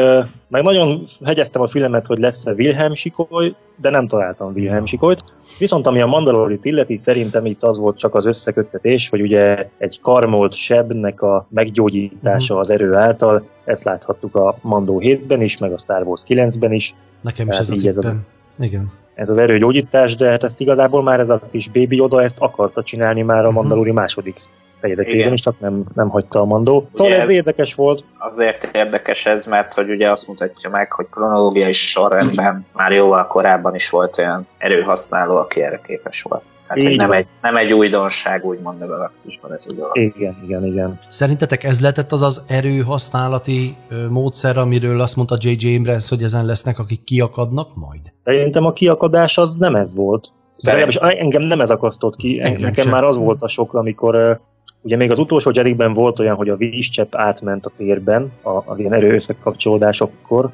[0.49, 5.25] meg nagyon hegyeztem a filmet, hogy lesz-e Wilhelm sikoly, de nem találtam Wilhelm sikolyt.
[5.59, 10.01] Viszont ami a Mandalorit illeti, szerintem itt az volt csak az összeköttetés, hogy ugye egy
[10.01, 15.79] karmolt sebnek a meggyógyítása az erő által, ezt láthattuk a Mandó 7-ben is, meg a
[15.79, 18.15] Star Wars 9-ben is, Nekem is ez a ez az-.
[18.59, 18.93] Igen.
[19.17, 22.83] Ez az erőgyógyítás, de hát ezt igazából már ez a kis Baby Yoda ezt akarta
[22.83, 23.55] csinálni már a Mhm.
[23.55, 24.37] Mandalori második
[24.81, 26.89] fejezetében is, csak nem, nem hagyta a Mandó.
[26.93, 28.05] Szóval Ugye ez ez- érdekes volt.
[28.19, 33.75] Azért érdekes ez, mert hogy ugye azt mutatja meg, hogy kronológiai sorrendben már jóval korábban
[33.75, 36.45] is volt olyan erőhasználó, aki erre képes volt.
[36.67, 37.17] Hát, hogy Így nem van.
[37.17, 39.97] egy, nem egy újdonság, úgymond a galaxisban ez a dolog.
[39.97, 40.99] Igen, igen, igen.
[41.09, 45.77] Szerintetek ez lehetett az az erőhasználati ö, módszer, amiről azt mondta J.J.
[45.77, 48.01] Abrams, hogy ezen lesznek, akik kiakadnak majd?
[48.21, 50.29] Szerintem a kiakadás az nem ez volt.
[50.63, 52.41] De legalábbis engem nem ez akasztott ki.
[52.41, 52.93] Engem Nekem sem.
[52.93, 54.41] már az volt a sok, amikor
[54.83, 58.79] ugye még az utolsó Jedikben volt olyan, hogy a vízcsepp átment a térben a- az
[58.79, 60.51] ilyen erő összekapcsolódásokkor,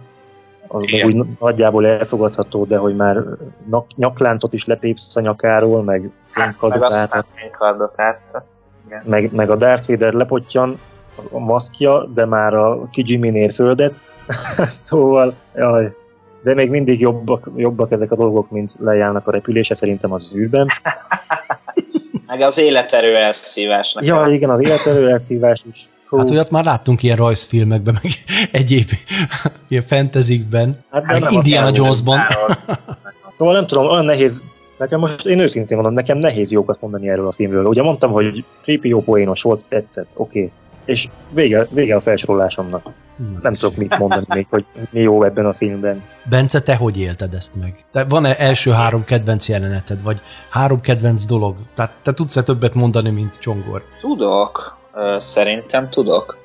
[0.73, 1.07] az Igen.
[1.07, 3.17] úgy nagyjából elfogadható, de hogy már
[3.69, 7.39] nak- nyakláncot is letépsz a nyakáról, meg Hát, meg fénykardot aztán átadsz.
[7.39, 7.95] fénykardot.
[8.87, 9.03] Igen.
[9.07, 10.79] meg, meg a Darth Vader lepottyan
[11.31, 13.95] a maszkja, de már a Kijiminér földet.
[14.87, 15.93] szóval, jaj,
[16.43, 20.69] de még mindig jobbak, jobbak ezek a dolgok, mint lejárnak a repülése szerintem az űrben.
[22.27, 23.97] Meg az életerő elszívás.
[24.01, 25.89] Ja, igen, az életerő elszívás is.
[26.13, 28.13] Hú, Hát olyat már láttunk ilyen rajzfilmekben, meg
[28.51, 28.91] egyéb
[29.69, 32.21] ilyen fantazikben, Hát de meg nem Indiana Jonesban.
[33.35, 34.45] Szóval nem tudom, olyan nehéz,
[34.79, 37.65] nekem most én őszintén mondom, nekem nehéz jókat mondani erről a filmről.
[37.65, 40.39] Ugye mondtam, hogy 3PO poénos volt, tetszett, oké.
[40.39, 40.53] Okay.
[40.85, 42.91] És vége, vége a felsorolásomnak.
[43.43, 46.03] Nem tudok mit mondani még, hogy mi jó ebben a filmben.
[46.29, 47.85] Bence, te hogy élted ezt meg?
[47.93, 50.21] Te van-e első három kedvenc jeleneted, vagy
[50.51, 51.57] három kedvenc dolog?
[51.75, 53.85] Tehát te tudsz-e többet mondani, mint Csongor?
[54.01, 54.82] Tudok.
[54.95, 56.37] Ö, Szerintem tudok.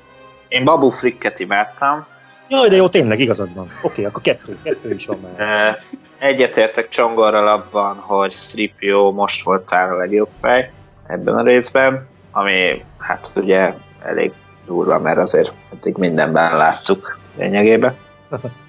[0.48, 2.06] Én Babu Fricket imádtam.
[2.48, 3.66] Jaj, de jó, tényleg igazad van.
[3.66, 5.80] Oké, okay, akkor kettő, kettő is van már.
[6.18, 10.72] Egyetértek Csongorral abban, hogy 3PO most voltál a legjobb fej
[11.08, 14.32] ebben a részben, ami hát ugye elég
[14.66, 17.96] durva, mert azért eddig mindenben láttuk lényegében.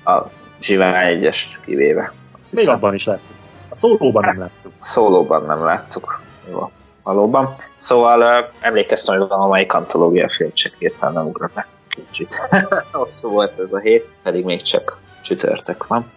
[0.04, 0.22] A
[0.60, 2.12] Zsiván egyest kivéve.
[2.40, 3.36] Azt Még abban is láttuk.
[3.68, 4.72] A szólóban nem láttuk.
[4.80, 6.20] Szólóban nem láttuk.
[6.50, 6.70] Jó,
[7.08, 7.56] valóban.
[7.74, 12.48] Szóval emlékeztem, hogy valamelyik antológia film csak hirtelen ugrott meg kicsit.
[12.92, 16.12] Hosszú volt ez a hét, pedig még csak csütörtök van,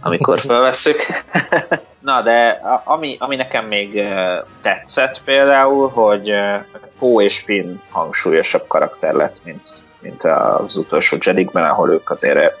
[0.00, 0.96] amikor felveszük.
[2.08, 4.02] Na, de ami, ami nekem még
[4.62, 6.32] tetszett például, hogy
[6.98, 12.54] Poe és Finn hangsúlyosabb karakter lett, mint, mint az utolsó Jedikben, ahol ők azért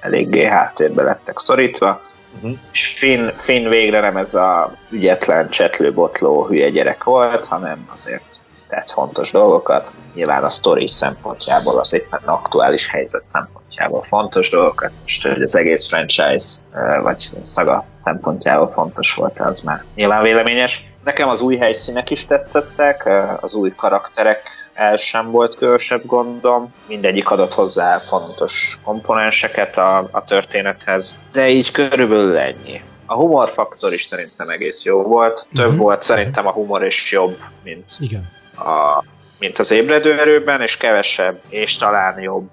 [0.00, 2.00] eléggé háttérbe lettek szorítva.
[2.34, 2.58] Uh-huh.
[2.72, 8.40] És Finn, Finn végre nem ez a ügyetlen, csetlő, botló hülye gyerek volt, hanem azért
[8.68, 9.92] tett fontos dolgokat.
[10.14, 14.90] Nyilván a sztori szempontjából, az éppen aktuális helyzet szempontjából fontos dolgokat.
[15.02, 16.60] Most, hogy az egész franchise,
[17.02, 20.90] vagy szaga szempontjából fontos volt, az már nyilván véleményes.
[21.04, 23.08] Nekem az új helyszínek is tetszettek,
[23.40, 24.42] az új karakterek
[24.74, 31.70] el sem volt különösebb gondom, mindegyik adott hozzá fontos komponenseket a, a történethez, de így
[31.70, 32.82] körülbelül ennyi.
[33.06, 35.46] A humorfaktor is szerintem egész jó volt.
[35.54, 35.78] Több Mhm.
[35.78, 38.30] volt szerintem a humor is jobb, mint, Igen.
[38.56, 39.04] a,
[39.38, 42.50] mint az ébredő erőben, és kevesebb, és talán jobb,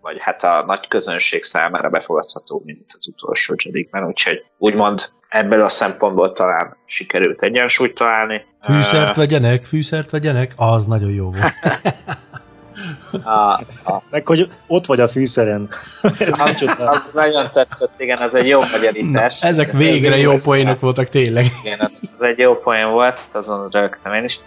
[0.00, 5.68] vagy hát a nagy közönség számára befogadható, mint az utolsó Jedikben, úgyhogy úgymond ebből a
[5.68, 8.44] szempontból talán sikerült egyensúlyt találni.
[8.62, 11.52] Fűszert vegyenek, fűszert vegyenek, az nagyon jó volt.
[13.24, 13.52] A,
[13.84, 15.68] a, Meg hogy ott vagy a fűszeren.
[16.18, 19.38] Ez az, az nagyon tetszett, igen, ez egy jó Na, magyarítás.
[19.40, 21.44] ezek végre jó Ez- poénok voltak tényleg.
[21.64, 24.40] Igen, az, az egy jó poén volt, azon rögtem én is.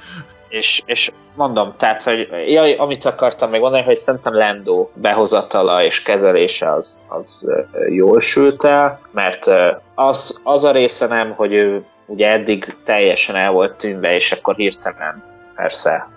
[0.48, 6.02] És, és mondom, tehát, hogy jaj, amit akartam még mondani, hogy szerintem Lando behozatala és
[6.02, 7.48] kezelése az, az
[7.90, 9.52] jól sült el, mert
[9.96, 14.56] az, az a része nem, hogy ő ugye eddig teljesen el volt tűnve, és akkor
[14.56, 15.24] hirtelen
[15.56, 16.08] persze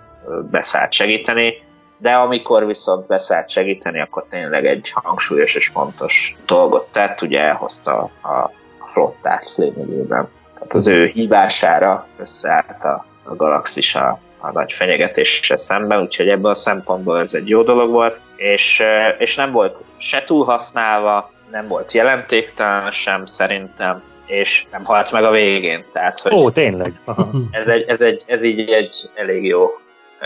[0.51, 1.53] beszállt segíteni,
[1.97, 7.97] de amikor viszont beszállt segíteni, akkor tényleg egy hangsúlyos és fontos dolgot tett, ugye elhozta
[8.23, 8.51] a
[8.91, 10.29] flottát lényegében.
[10.53, 16.51] Tehát az ő hívására összeállt a, a galaxis a, a nagy fenyegetéssel szemben, úgyhogy ebből
[16.51, 18.83] a szempontból ez egy jó dolog volt, és,
[19.17, 25.23] és nem volt se túl használva, nem volt jelentéktelen sem szerintem, és nem halt meg
[25.23, 27.01] a végén, tehát hogy Ó, tényleg.
[27.05, 27.29] Aha.
[27.51, 29.65] ez, egy, ez, egy, ez így egy elég jó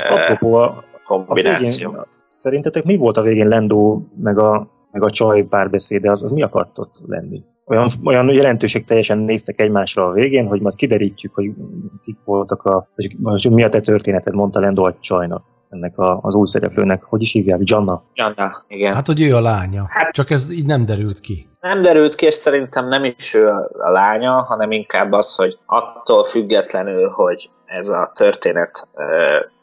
[0.10, 1.90] Apropó, a, a kombináció.
[1.90, 6.32] végén, szerintetek mi volt a végén Lendo meg a, meg a csaj párbeszéde, az, az
[6.32, 7.44] mi akart ott lenni?
[7.66, 11.52] Olyan, olyan jelentőség teljesen néztek egymásra a végén, hogy majd kiderítjük, hogy
[12.04, 16.20] kik voltak a, hogy, hogy mi a te történeted, mondta Lendo a csajnak, ennek a,
[16.22, 17.04] az új szereplőnek.
[17.04, 17.60] Hogy is hívják?
[17.64, 18.04] Janna.
[18.14, 18.94] Janna, igen.
[18.94, 19.90] Hát, hogy ő a lánya.
[20.12, 21.48] Csak ez így nem derült ki.
[21.62, 23.48] Nem derült ki, és szerintem nem is ő
[23.80, 28.88] a lánya, hanem inkább az, hogy attól függetlenül, hogy ez a történet,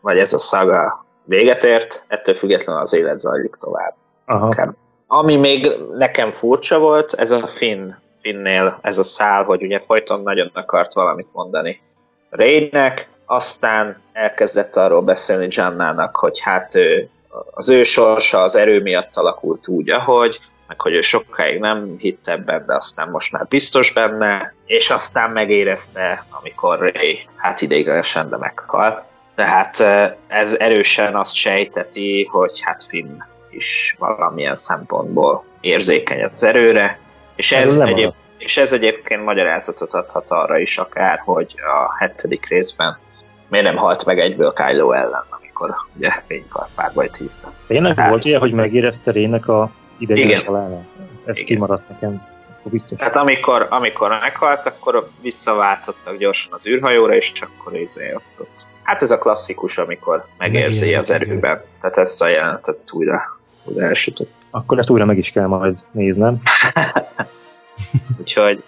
[0.01, 3.95] vagy ez a szaga véget ért, ettől függetlenül az élet zajlik tovább.
[4.25, 4.47] Aha.
[4.47, 4.75] Inkább.
[5.13, 7.91] Ami még nekem furcsa volt, ez a Finn,
[8.21, 11.81] Finnnél ez a szál, hogy ugye folyton nagyon akart valamit mondani
[12.31, 17.09] Raynek, aztán elkezdett arról beszélni Jannának, hogy hát ő,
[17.51, 22.29] az ő sorsa az erő miatt alakult úgy, ahogy, meg hogy ő sokáig nem hitt
[22.29, 28.37] ebben, de aztán most már biztos benne, és aztán megérezte, amikor Ray hát ideiglenesen, de
[28.37, 29.05] meghalt.
[29.35, 36.99] Tehát eh, ez erősen azt sejteti, hogy hát Finn is valamilyen szempontból érzékeny az erőre,
[37.37, 42.49] és ez, nem egyéb, és ez egyébként magyarázatot adhat arra is akár, hogy a hetedik
[42.49, 42.99] részben
[43.51, 47.53] miért nem halt meg egyből Kylo ellen, amikor ugye fénykarpárbajt hívta.
[47.67, 48.09] Tényleg Hát.
[48.09, 50.55] volt ilyen, hogy megérezte Rének a ideiglenes Igen.
[50.55, 50.85] halálát?
[51.25, 51.55] Ez Igen.
[51.55, 52.29] kimaradt nekem.
[52.59, 52.99] Akkor biztos.
[52.99, 58.67] Tehát amikor, amikor meghalt, akkor visszaváltottak gyorsan az űrhajóra, és akkor izé ott, ott.
[58.83, 61.63] Hát ez a klasszikus, amikor megérzi Megérzi, az erőben.
[61.81, 64.33] Tehát ezt a jelenetet újra, újra elsütött.
[64.51, 66.43] Akkor ezt újra meg is kell majd néznem.
[68.21, 68.63] Úgyhogy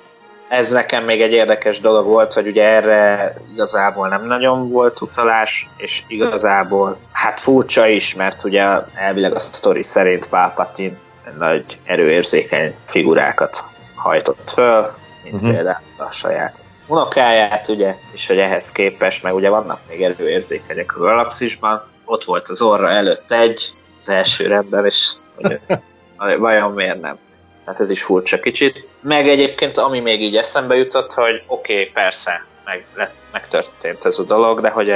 [0.48, 5.68] ez nekem még egy érdekes dolog volt, hogy ugye erre igazából nem nagyon volt utalás,
[5.76, 8.64] és igazából hát furcsa is, mert ugye
[8.94, 10.96] elvileg a sztori szerint Palpatine
[11.38, 13.64] nagy erőérzékeny figurákat
[13.94, 15.50] hajtott föl, mint uh-huh.
[15.50, 21.00] például a saját unokáját, ugye, és hogy ehhez képest, meg ugye vannak még erőérzékenyek a
[21.00, 23.72] galaxisban, ott volt az orra előtt egy,
[24.02, 25.60] az első rendben, és hogy
[26.38, 27.18] vajon miért nem.
[27.64, 28.88] Tehát ez is furcsa kicsit.
[29.00, 34.18] Meg egyébként, ami még így eszembe jutott, hogy oké, okay, persze, meg, lett, megtörtént ez
[34.18, 34.90] a dolog, de hogy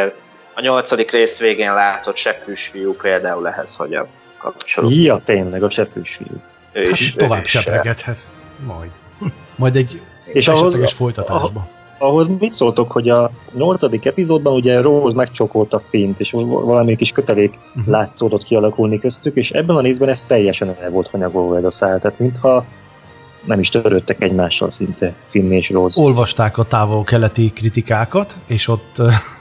[0.54, 4.06] a nyolcadik rész végén látott seprűs fiú például ehhez, hogy a
[4.38, 4.90] kapcsolat.
[4.94, 6.42] Ja, tényleg, a seprűs fiú.
[6.72, 8.18] Ő is, hát, tovább sepregethet.
[8.66, 8.90] Majd.
[9.56, 11.68] Majd egy és ahhoz, folytatásban
[11.98, 17.58] ahhoz mit szóltok, hogy a nyolcadik epizódban ugye Rose megcsokolta Fint, és valami kis kötelék
[17.68, 17.86] uh-huh.
[17.86, 21.98] látszódott kialakulni köztük, és ebben a nézben ez teljesen el volt hanyagolva ez a szál,
[21.98, 22.64] tehát mintha
[23.46, 26.02] nem is törődtek egymással szinte Finn és Rose.
[26.02, 28.96] Olvasták a távol-keleti kritikákat, és ott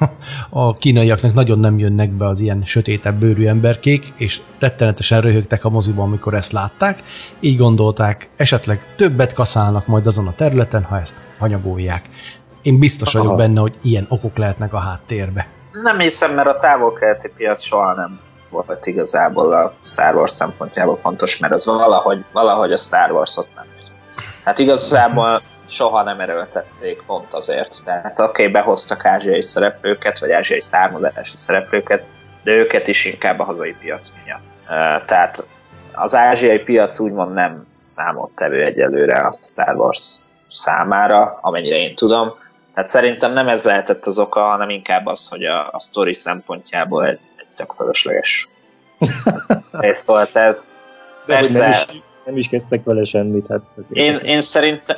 [0.49, 5.70] a kínaiaknak nagyon nem jönnek be az ilyen sötétebb bőrű emberkék, és rettenetesen röhögtek a
[5.70, 7.03] moziban, amikor ezt látták.
[7.39, 12.10] Így gondolták, esetleg többet kaszálnak majd azon a területen, ha ezt hanyagolják.
[12.66, 13.24] Én biztos Aha.
[13.24, 15.47] vagyok benne, hogy ilyen okok lehetnek a háttérbe.
[15.84, 21.38] Nem hiszem, mert a távol-keleti piac soha nem volt igazából a Star Wars szempontjából fontos,
[21.38, 23.66] mert az valahogy, valahogy a Star Wars-ot nem.
[24.43, 27.82] Hát igazából soha nem erőltették pont azért.
[27.84, 32.05] Tehát oké, okay, behoztak ázsiai szereplőket, vagy ázsiai származású szereplőket,
[32.43, 34.41] de őket is inkább a hazai piac miatt.
[35.05, 35.47] Tehát
[35.93, 40.18] az ázsiai piac úgymond nem számottevő egyelőre a Star Wars
[40.49, 42.43] számára, amennyire én tudom.
[42.76, 47.05] Tehát szerintem nem ez lehetett az oka, hanem inkább az, hogy a, a story szempontjából
[47.05, 48.49] egy, egy tök fölösleges
[49.71, 50.67] rész volt ez.
[51.26, 51.86] Persze, nem, is,
[52.26, 53.47] nem is kezdtek vele semmit.
[53.47, 53.61] Hát,
[53.91, 54.97] én, én szerintem,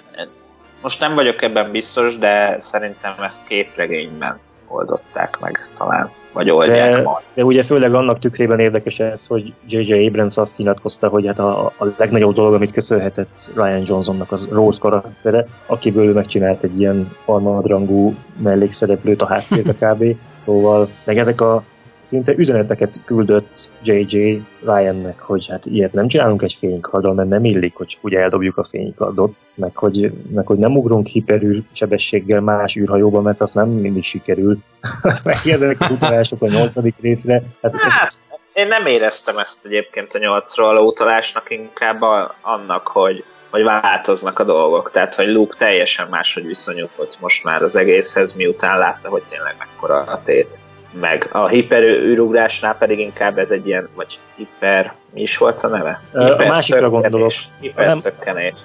[0.82, 7.02] most nem vagyok ebben biztos, de szerintem ezt képregényben oldották meg talán, vagy oldják de,
[7.02, 7.26] majd.
[7.34, 10.06] De ugye főleg annak tükrében érdekes ez, hogy J.J.
[10.08, 14.80] Abrams azt nyilatkozta, hogy hát a, a legnagyobb dolog, amit köszönhetett Ryan Johnsonnak az Rose
[14.82, 20.16] karaktere, akiből ő megcsinált egy ilyen harmadrangú mellékszereplőt a háttérbe kb.
[20.36, 21.64] Szóval, meg ezek a
[22.08, 24.42] szinte üzeneteket küldött J.J.
[24.64, 28.58] Ryannek, hogy hát ilyet nem csinálunk egy fénykarddal, mert nem illik, hogy csak úgy eldobjuk
[28.58, 33.70] a fénykardot, meg hogy, meg hogy nem ugrunk hiperűr sebességgel más űrhajóba, mert azt nem
[33.70, 34.58] mindig sikerül.
[35.24, 37.44] meg az utalások a nyolcadik részre.
[37.62, 38.18] Hát, hát ez...
[38.54, 44.40] én nem éreztem ezt egyébként a nyolcról a utalásnak, inkább a, annak, hogy hogy változnak
[44.40, 49.24] a dolgok, tehát hogy Luke teljesen máshogy viszonyult most már az egészhez, miután látta, hogy
[49.30, 50.60] tényleg mekkora a tét
[50.92, 56.02] meg a hiperűrugrásnál pedig inkább ez egy ilyen, vagy hiper, mi is volt a neve?
[56.12, 57.32] Hiper a másikra gondolok.
[57.60, 57.96] Hiper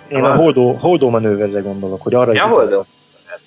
[0.09, 2.87] Én a holdó, holdó manőverre gondolok, hogy arra ja, is holdó.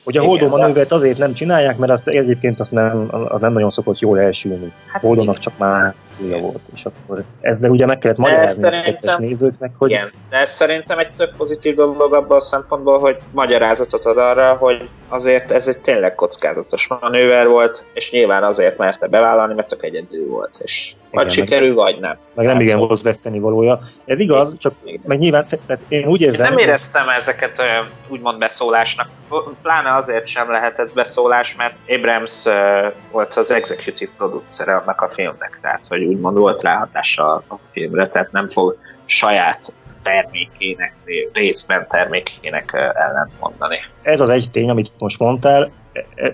[0.03, 3.69] Hogy a holdó manővert azért nem csinálják, mert azt egyébként azt nem, az nem nagyon
[3.69, 4.71] szokott jól elsülni.
[4.91, 9.71] Hát Holdónak csak már zia volt, és akkor ezzel ugye meg kellett magyarázni a nézőknek,
[9.77, 9.89] hogy...
[9.89, 14.53] Igen, de ez szerintem egy tök pozitív dolog abban a szempontból, hogy magyarázatot ad arra,
[14.53, 19.83] hogy azért ez egy tényleg kockázatos manőver volt, és nyilván azért merte bevállalni, mert tök
[19.83, 22.17] egyedül volt, és vagy igen, sikerül, meg, vagy nem.
[22.33, 23.79] Meg nem igen volt veszteni valója.
[24.05, 25.01] Ez igaz, csak igen.
[25.05, 26.45] meg nyilván, tehát én úgy érzem...
[26.45, 27.61] Én nem éreztem ezeket
[28.07, 29.09] úgymond beszólásnak,
[29.61, 32.43] pláne azért sem lehetett beszólás, mert Abrams
[33.11, 38.31] volt az executive producere annak a filmnek, tehát hogy úgymond volt ráhatása a filmre, tehát
[38.31, 40.93] nem fog saját termékének,
[41.33, 43.77] részben termékének ellent mondani.
[44.01, 45.71] Ez az egy tény, amit most mondtál,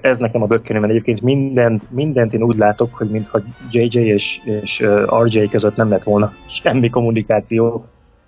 [0.01, 3.39] ez nekem a bökkenőm, egyébként mindent, mindent én úgy látok, hogy mintha
[3.71, 4.85] JJ és, és
[5.23, 7.85] RJ között nem lett volna semmi kommunikáció.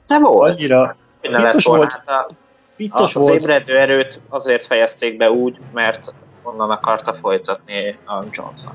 [0.08, 0.58] De volt.
[0.58, 1.92] Annyira, biztos volt.
[2.06, 2.36] Hát a,
[2.78, 3.38] biztos az volt.
[3.38, 6.14] Az ébredő erőt azért fejezték be úgy, mert
[6.44, 8.74] onnan akarta folytatni a Johnson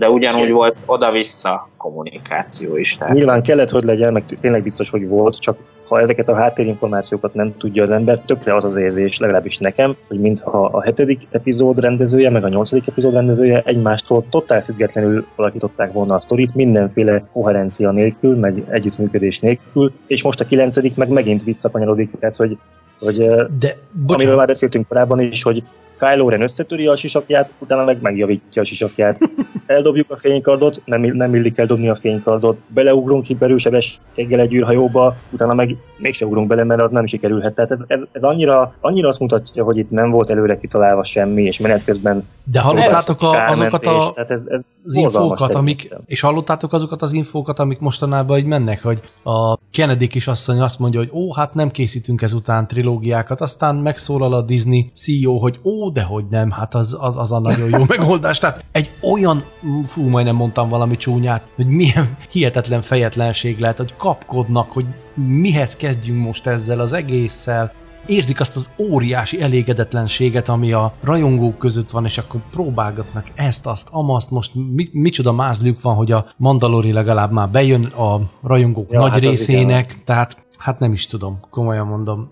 [0.00, 2.96] de ugyanúgy volt oda-vissza kommunikáció is.
[2.96, 3.14] Tehát...
[3.14, 5.56] Nyilván kellett, hogy legyen, meg tényleg biztos, hogy volt, csak
[5.88, 10.20] ha ezeket a háttérinformációkat nem tudja az ember, tökre az az érzés, legalábbis nekem, hogy
[10.20, 16.14] mintha a hetedik epizód rendezője, meg a nyolcadik epizód rendezője egymástól totál függetlenül alakították volna
[16.14, 22.10] a sztorit, mindenféle koherencia nélkül, meg együttműködés nélkül, és most a kilencedik meg megint visszakanyarodik,
[22.18, 22.58] tehát hogy,
[23.00, 23.16] hogy
[23.58, 23.76] De,
[24.06, 25.62] amiről már beszéltünk korábban is, hogy
[26.00, 29.18] Kylo Ren összetöri a sisakját, utána meg megjavítja a sisakját.
[29.66, 32.60] Eldobjuk a fénykardot, nem, nem illik eldobni a fénykardot.
[32.66, 37.54] Beleugrunk hiperősebességgel egy űrhajóba, utána meg mégse ugrunk bele, mert az nem sikerülhet.
[37.54, 41.42] Tehát ez, ez, ez annyira, annyira azt mutatja, hogy itt nem volt előre kitalálva semmi,
[41.42, 46.20] és menet közben De hallottátok a, azokat a, tehát ez, ez az infókat, amik, és
[46.20, 51.10] hallottátok azokat az infókat, amik mostanában így mennek, hogy a Kennedy kisasszony azt mondja, hogy
[51.12, 56.24] ó, hát nem készítünk ezután trilógiákat, aztán megszólal a Disney CEO, hogy ó, de hogy
[56.30, 58.38] nem, hát az, az, az a nagyon jó megoldás.
[58.38, 59.44] Tehát egy olyan,
[59.86, 66.24] fú, majdnem mondtam valami csúnyát, hogy milyen hihetetlen fejetlenség lehet, hogy kapkodnak, hogy mihez kezdjünk
[66.24, 67.72] most ezzel az egésszel,
[68.06, 73.88] érzik azt az óriási elégedetlenséget, ami a rajongók között van, és akkor próbálgatnak ezt, azt,
[73.90, 79.00] amazt, most mi, micsoda mázliuk van, hogy a Mandalori legalább már bejön a rajongók Ja,
[79.00, 82.30] nagy hát részének, igen, tehát hát nem is tudom, komolyan mondom.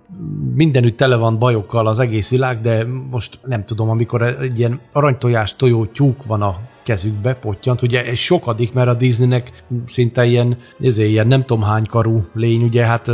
[0.55, 5.57] Mindenütt tele van bajokkal az egész világ, de most nem tudom, amikor egy ilyen aranytojás
[5.57, 11.09] tojó tyúk van a kezükbe, pottyant, ugye egy sokadik, mert a Disneynek szinte ilyen, ezért
[11.09, 13.11] ilyen nem tudom hány karú lény, ugye, hát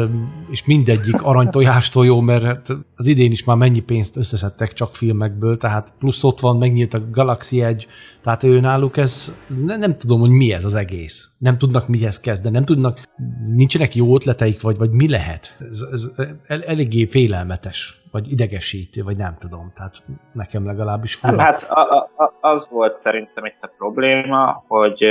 [0.50, 5.56] és mindegyik aranytojás tojó, mert hát az idén is már mennyi pénzt összeszedtek csak filmekből,
[5.56, 7.84] tehát plusz ott van, megnyílt a Galaxy Edge,
[8.22, 11.28] tehát ő náluk ez, ne, nem tudom, hogy mi ez az egész.
[11.38, 13.08] Nem tudnak mihez kezdeni, nem tudnak,
[13.54, 15.56] nincsenek jó ötleteik, vagy, vagy mi lehet.
[15.70, 16.10] Ez, ez
[16.46, 19.72] el, eléggé félelmetes, vagy idegesítő, vagy nem tudom.
[19.74, 21.40] Tehát nekem legalábbis fura.
[21.40, 25.04] Hát a, a, az volt szerintem itt a probléma, hogy,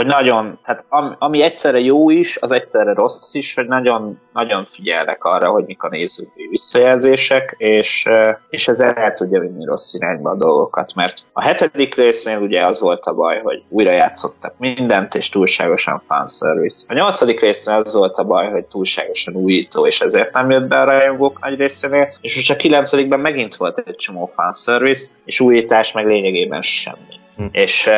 [0.00, 4.64] hogy nagyon, tehát ami, ami egyszerre jó is, az egyszerre rossz is, hogy nagyon, nagyon
[4.64, 8.08] figyelnek arra, hogy mik a nézői visszajelzések, és,
[8.50, 12.80] és ez el tudja vinni rossz irányba a dolgokat, mert a hetedik résznél ugye az
[12.80, 16.86] volt a baj, hogy újra játszottak mindent, és túlságosan fanservice.
[16.88, 20.80] A nyolcadik résznél az volt a baj, hogy túlságosan újító, és ezért nem jött be
[20.80, 25.92] a rajongók nagy részénél, és most a kilencedikben megint volt egy csomó fanservice, és újítás
[25.92, 27.18] meg lényegében semmi.
[27.36, 27.44] Hm.
[27.52, 27.90] És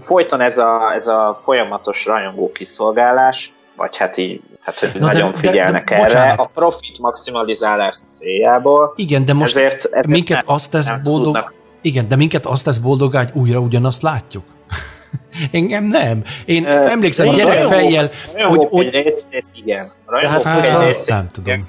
[0.00, 5.12] folyton ez a, ez a folyamatos rajongó kiszolgálás, vagy hát így, hát hogy Na de-
[5.12, 6.38] nagyon de- de figyelnek erre, bocsánat.
[6.38, 11.24] a profit maximalizálás céljából, Igen, de most ezért, ezért minket nem, azt tesz nem boldog,
[11.24, 14.44] tudnak igen, de minket azt tesz boldogá, hogy újra ugyanazt látjuk.
[15.52, 16.24] Engem nem.
[16.44, 19.92] Én Ö, emlékszem a gyerekfejjel, hogy, hogy egy részét igen.
[20.04, 21.66] A rajongók hát, egy részét nem igen.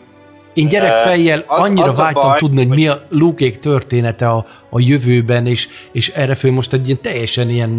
[0.55, 4.45] Én gyerekfejjel Az- annyira az vágytam baj, tudni, hogy mi a hogy- Lukék története a,
[4.69, 7.71] a jövőben, és, és erre föl most egy ilyen teljesen ilyen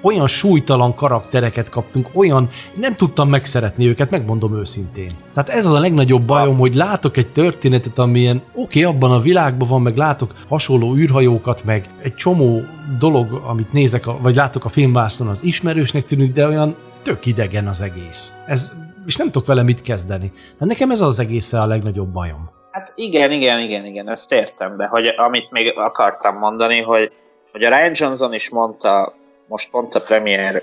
[0.00, 5.10] olyan súlytalan karaktereket kaptunk, olyan, nem tudtam megszeretni őket, megmondom őszintén.
[5.34, 9.20] Tehát ez az a legnagyobb bajom, hogy látok egy történetet, amilyen oké, okay, abban a
[9.20, 12.62] világban van, meg látok hasonló űrhajókat, meg egy csomó
[12.98, 17.66] dolog, amit nézek, a, vagy látok a filmvászon, az ismerősnek tűnik, de olyan tök idegen
[17.68, 18.32] az egész.
[18.46, 18.72] Ez,
[19.06, 20.32] és nem tudok vele mit kezdeni.
[20.58, 22.50] De nekem ez az egészen a legnagyobb bajom.
[22.70, 27.12] Hát igen, igen, igen, igen, ezt értem, de hogy amit még akartam mondani, hogy,
[27.52, 29.14] hogy a Ryan Johnson is mondta,
[29.46, 30.62] most pont a premier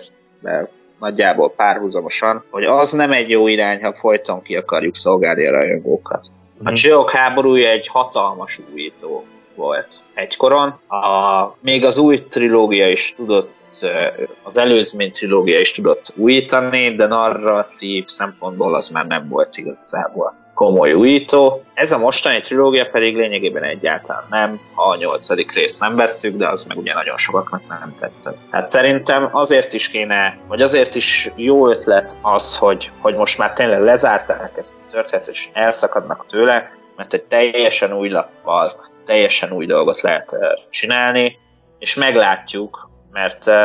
[1.00, 6.28] nagyjából párhuzamosan, hogy az nem egy jó irány, ha folyton ki akarjuk szolgálni a rajongókat.
[6.58, 6.74] A Mhm.
[6.74, 9.24] Csillagok háborúja egy hatalmas újító
[9.56, 10.80] volt egykoron.
[10.88, 14.08] A, még az új trilógia is tudott ö,
[14.44, 20.94] az előzmény trilógia is tudott újítani, de narratív szempontból az már nem volt igazából komoly
[20.94, 21.62] újító.
[21.74, 26.64] Ez a mostani trilógia pedig lényegében egyáltalán nem, a nyolcadik részt nem vesszük, de az
[26.64, 28.38] meg ugye nagyon sokaknak nem tetszett.
[28.52, 33.54] Tehát szerintem azért is kéne, vagy azért is jó ötlet az, hogy, hogy most már
[33.54, 38.72] tényleg lezárták ezt a történetet, és elszakadnak tőle, mert egy teljesen új lappal,
[39.06, 40.38] teljesen új dolgot lehet
[40.70, 41.38] csinálni,
[41.80, 43.56] és meglátjuk, mert uh,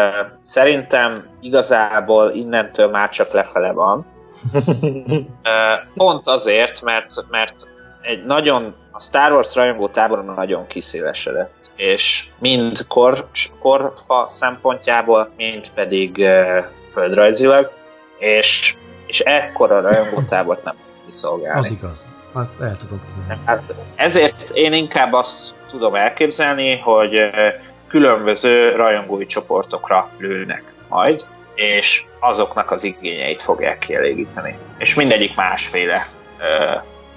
[0.41, 4.07] szerintem igazából innentől már csak lefele van.
[5.49, 7.55] Uh, pont azért, mert, mert
[8.03, 13.29] egy nagyon, a Star Wars rajongó táboron nagyon kiszélesedett, és mind kor,
[13.61, 17.71] korfa szempontjából, mind pedig uh, földrajzilag,
[18.19, 18.75] és,
[19.07, 20.75] és ekkora rajongó tábort nem
[21.07, 21.59] kiszolgálni.
[21.59, 22.07] Az igaz.
[22.33, 23.01] Azt el tudom.
[23.45, 23.63] Hát
[23.95, 27.49] ezért én inkább azt tudom elképzelni, hogy ö,
[27.89, 34.59] különböző rajongói csoportokra lőnek majd, és azoknak az igényeit fogják kielégíteni.
[34.79, 36.03] És mindegyik másféle
[36.39, 36.75] ö,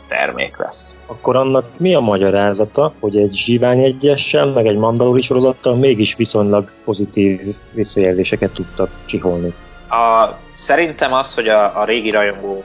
[0.08, 0.96] termék lesz.
[1.06, 6.72] Akkor annak mi a magyarázata, hogy egy zsivány egyessel, meg egy mandalori sorozattal mégis viszonylag
[6.84, 7.40] pozitív
[7.72, 9.54] visszajelzéseket tudtak csiholni?
[9.90, 12.64] A, szerintem az, hogy a, a régi rajongók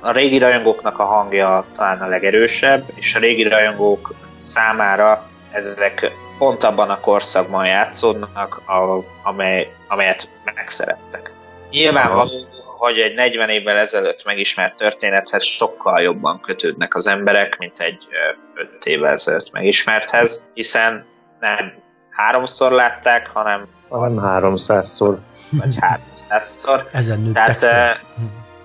[0.00, 6.64] a régi rajongóknak a hangja talán a legerősebb, és a régi rajongók számára ezek pont
[6.64, 11.30] abban a korszakban játszódnak, a, amely, amelyet megszerettek.
[11.70, 12.46] Nyilvánvaló,
[12.78, 18.06] hogy egy 40 évvel ezelőtt megismert történethez sokkal jobban kötődnek az emberek, mint egy
[18.54, 21.04] 5 évvel ezelőtt megismerthez, hiszen
[21.40, 21.72] nem
[22.10, 25.16] háromszor látták, hanem hanem 300-szor.
[25.50, 26.82] vagy 300-szor.
[26.92, 27.70] Ezen nőttek Tehát fel.
[27.70, 27.96] eh,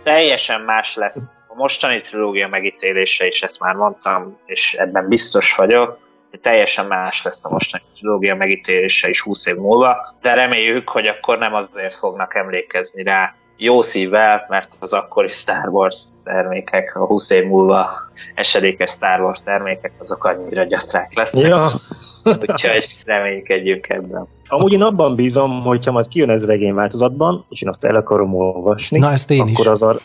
[0.03, 5.99] teljesen más lesz a mostani trilógia megítélése, és ezt már mondtam, és ebben biztos vagyok,
[6.42, 11.38] teljesen más lesz a mostani trilógia megítélése is 20 év múlva, de reméljük, hogy akkor
[11.38, 17.30] nem azért fognak emlékezni rá jó szívvel, mert az akkori Star Wars termékek, a 20
[17.30, 17.90] év múlva
[18.36, 21.68] esedékes Star Wars termékek, azok annyira gyatrák lesznek, Ja.
[22.24, 24.28] úgyhogy reménykedjünk ebben.
[24.54, 27.95] Amúgy én abban bízom, hogy ha majd kijön ez regény változatban, és én azt el
[27.95, 29.54] akarom olvasni, Na, ezt én is.
[29.54, 29.95] akkor az a,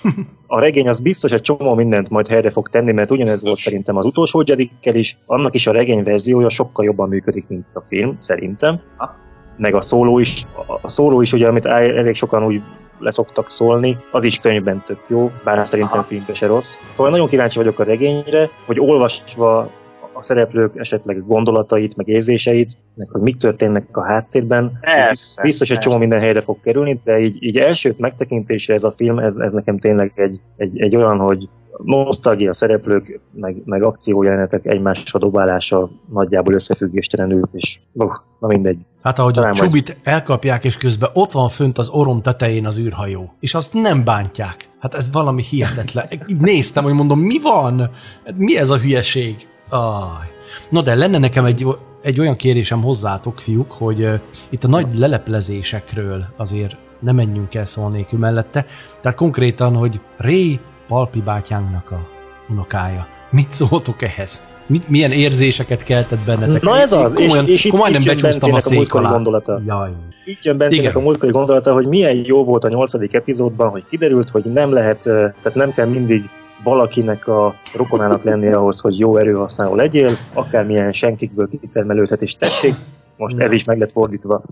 [0.47, 3.97] a regény az biztos egy csomó mindent majd helyre fog tenni, mert ugyanez volt szerintem
[3.97, 8.17] az utolsó Jedikkel is, annak is a regény verziója sokkal jobban működik, mint a film,
[8.19, 8.81] szerintem.
[8.97, 9.15] Ha.
[9.57, 10.47] Meg a szóló is,
[10.83, 12.61] a szóló is, ugye, amit el- elég sokan úgy
[12.99, 16.07] leszoktak szólni, az is könyvben tök jó, bár szerintem Aha.
[16.09, 16.73] filmben se rossz.
[16.93, 19.71] Szóval nagyon kíváncsi vagyok a regényre, hogy olvasva
[20.19, 24.79] a szereplők esetleg gondolatait, meg érzéseit, meg hogy mik történnek a háttérben.
[24.81, 28.91] Persze, Biztos, hogy csomó minden helyre fog kerülni, de így, így első megtekintésre ez a
[28.91, 31.49] film, ez, ez nekem tényleg egy, egy, egy olyan, hogy
[31.85, 38.79] nosztalgia szereplők, meg, meg akciójelenetek egymásra dobálása nagyjából összefüggéstelenül, és uh, na mindegy.
[39.03, 42.67] Hát ahogy a Talán majd- Csubit elkapják, és közben ott van fönt az orom tetején
[42.67, 44.69] az űrhajó, és azt nem bántják.
[44.79, 46.07] Hát ez valami hihetetlen.
[46.39, 47.91] Néztem, hogy mondom, mi van?
[48.37, 49.47] Mi ez a hülyeség?
[49.69, 50.27] Aj.
[50.71, 51.67] No, de lenne nekem egy,
[52.03, 57.65] egy olyan kérésem hozzátok, fiúk, hogy uh, itt a nagy leleplezésekről azért ne menjünk el
[57.65, 58.67] szó nélkül mellette.
[59.01, 60.59] Tehát konkrétan, hogy Ré
[60.89, 62.09] Palpi bátyánknak a
[62.49, 63.07] unokája.
[63.31, 64.43] Mit szóltok ehhez?
[64.67, 66.63] Mit, milyen érzéseket keltett bennetek?
[66.63, 69.05] Na ez az, és, komolyan, és itt, komolyan itt jön a Bencének a szék múltkori
[69.05, 69.15] alá.
[69.15, 69.61] gondolata.
[69.67, 69.91] Jaj.
[70.25, 74.29] Itt jön Bencének a múltkori gondolata, hogy milyen jó volt a nyolcadik epizódban, hogy kiderült,
[74.31, 76.29] hogy nem lehet, tehát nem kell mindig
[76.63, 82.75] valakinek a rokonának lenni ahhoz, hogy jó erőhasználó legyél, akármilyen senkikből kitermelődhet, és tessék,
[83.17, 84.43] most ez is meg lett fordítva.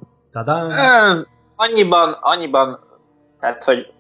[1.56, 2.78] Annyiban, annyiban,
[3.40, 3.92] tehát, hogy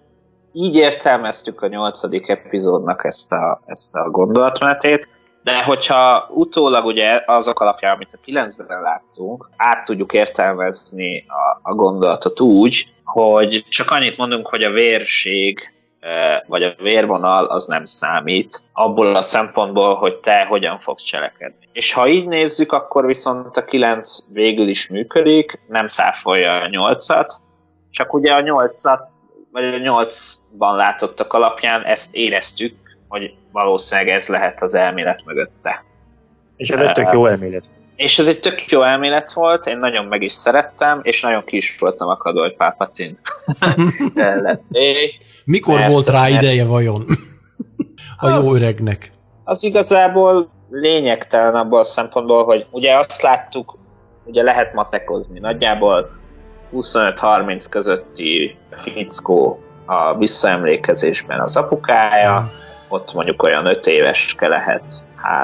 [0.52, 5.08] így értelmeztük a nyolcadik epizódnak ezt a, ezt a gondolatmenetét,
[5.42, 11.74] de hogyha utólag ugye azok alapján, amit a 9-ben láttunk, át tudjuk értelmezni a, a
[11.74, 15.72] gondolatot úgy, hogy csak annyit mondunk, hogy a vérség
[16.46, 21.68] vagy a vérvonal az nem számít, abból a szempontból, hogy te hogyan fogsz cselekedni.
[21.72, 27.30] És ha így nézzük, akkor viszont a 9 végül is működik, nem száfolja a 8-at,
[27.90, 29.00] csak ugye a 8-at,
[29.52, 32.74] vagy a 8-ban látottak alapján ezt éreztük,
[33.08, 35.84] hogy valószínűleg ez lehet az elmélet mögötte.
[36.56, 37.70] És ez egy tök jó elmélet.
[37.96, 41.56] És ez egy tök jó elmélet volt, én nagyon meg is szerettem, és nagyon ki
[41.56, 43.16] is voltam akadva, hogy Palpatine
[44.42, 45.18] letté.
[45.46, 47.04] Mikor Mert- volt rá mert- ideje vajon?
[48.18, 49.12] A jó Az- öregnek.
[49.44, 53.78] Az igazából lényegtelen abból a szempontból, hogy ugye azt láttuk,
[54.24, 56.10] ugye lehet matekozni, nagyjából
[56.74, 62.50] 25-30 közötti fickó a visszaemlékezésben az apukája,
[62.88, 64.82] ott mondjuk olyan 5 éveske lehet,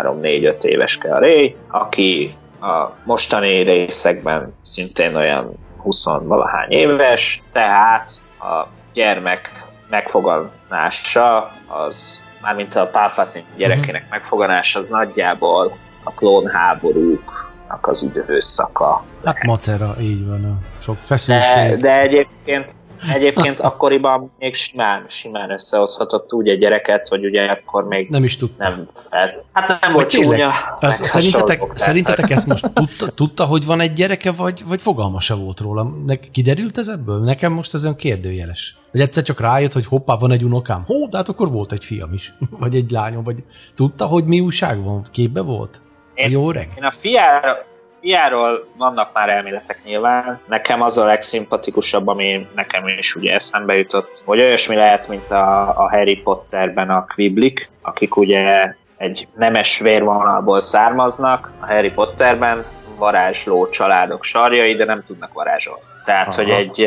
[0.02, 2.30] 3-4-5 éveske a Ray, aki
[2.60, 9.61] a mostani részekben szintén olyan 20 valahány éves, tehát a gyermek
[9.92, 19.04] megfogadása az, mármint a Palpatine gyerekének megfogadása az nagyjából a klónháborúknak az időszaka.
[19.24, 20.44] Hát macera, így van.
[20.44, 21.80] a Sok De, feszültség.
[21.80, 22.76] de egyébként
[23.12, 28.36] Egyébként akkoriban még simán, simán összehozhatott úgy egy gyereket, hogy ugye akkor még Nem is
[28.36, 28.68] tudta.
[28.68, 29.44] nem fel.
[29.52, 30.30] Hát nem volt tényleg?
[30.38, 30.52] csúnya.
[30.80, 35.34] Az, szerintetek, szerintetek ezt most tudta, tudta, hogy van egy gyereke, vagy, vagy fogalma se
[35.34, 35.82] volt róla?
[36.06, 37.18] Ne, kiderült ez ebből?
[37.18, 38.76] Nekem most ez olyan kérdőjeles.
[38.92, 40.82] Vagy egyszer csak rájött, hogy hoppá, van egy unokám.
[40.86, 42.34] Hó, de hát akkor volt egy fiam is.
[42.60, 43.36] Vagy egy lányom, vagy
[43.74, 45.06] tudta, hogy mi újság van?
[45.12, 45.80] Képbe volt?
[46.14, 46.68] A Én- jó öreg?
[46.76, 47.56] Én a fiára,
[48.02, 50.40] fiáról vannak már elméletek nyilván.
[50.48, 55.68] Nekem az a legszimpatikusabb, ami nekem is ugye eszembe jutott, hogy olyasmi lehet, mint a,
[55.68, 61.52] a Harry Potterben a Quiblik, akik ugye egy nemes vérvonalból származnak.
[61.60, 62.64] A Harry Potterben
[62.98, 65.82] varázsló családok sarjai, de nem tudnak varázsolni.
[66.04, 66.42] Tehát, Aha.
[66.42, 66.80] hogy egy,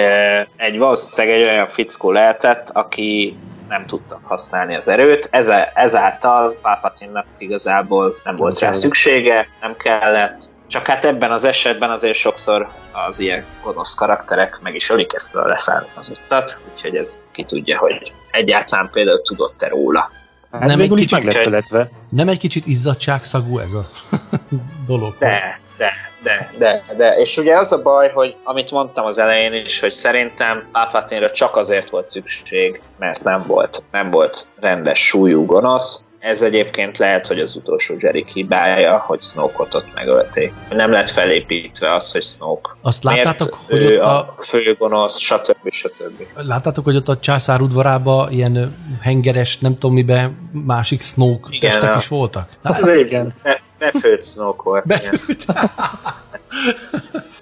[0.56, 3.38] egy valószínűleg egy olyan fickó lehetett, aki
[3.68, 5.30] nem tudta használni az erőt,
[5.74, 12.18] ezáltal Palpatinnak igazából nem volt rá szüksége, nem kellett, csak hát ebben az esetben azért
[12.18, 12.68] sokszor
[13.08, 18.14] az ilyen gonosz karakterek meg is ölik ezt a leszármazottat, úgyhogy ez ki tudja, hogy
[18.32, 20.12] egyáltalán például tudott-e róla.
[20.52, 21.90] Hát Nem egy kicsit- lett teletve.
[22.10, 23.90] Nem egy kicsit izzadságszagú ez a
[24.88, 25.16] dolog?
[25.18, 25.92] De, de,
[26.24, 29.92] De, de, de, és ugye az a baj, hogy amit mondtam az elején is, hogy
[29.92, 36.42] szerintem palpatine csak azért volt szükség, mert nem volt, nem volt rendes súlyú gonosz, ez
[36.42, 40.54] egyébként lehet, hogy az utolsó Jerry hibája, hogy Snoke-ot ott megölték.
[40.70, 42.70] Nem lett felépítve az, hogy Snoke.
[42.82, 44.18] Azt láttátok, Miért hogy ő ott a...
[44.18, 45.70] a, főgonosz, stb.
[45.72, 46.22] stb.
[46.36, 51.94] láttátok, hogy ott a császár udvarába ilyen hengeres, nem tudom mibe, másik Snoke Igen, testek
[51.94, 52.50] a- is voltak?
[52.62, 53.34] Az régen.
[53.44, 54.86] Be, befőtt Snoke volt.
[54.86, 55.00] igen.
[55.02, 55.46] Befőtt.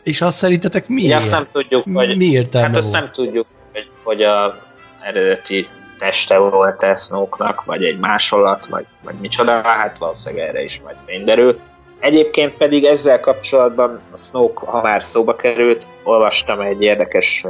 [0.04, 1.18] És azt szerintetek miért?
[1.22, 2.18] azt nem tudjuk, hogy...
[2.18, 3.02] Mi értelme Hát azt volt?
[3.04, 4.60] nem tudjuk, hogy, hogy a
[5.02, 5.68] eredeti
[6.00, 11.60] teste volt-e Snoke-nak, vagy egy másolat, vagy, vagy micsoda, hát valószínűleg erre is majd fényderül.
[12.00, 17.46] Egyébként pedig ezzel kapcsolatban a Snoke, ha már szóba került, olvastam egy érdekes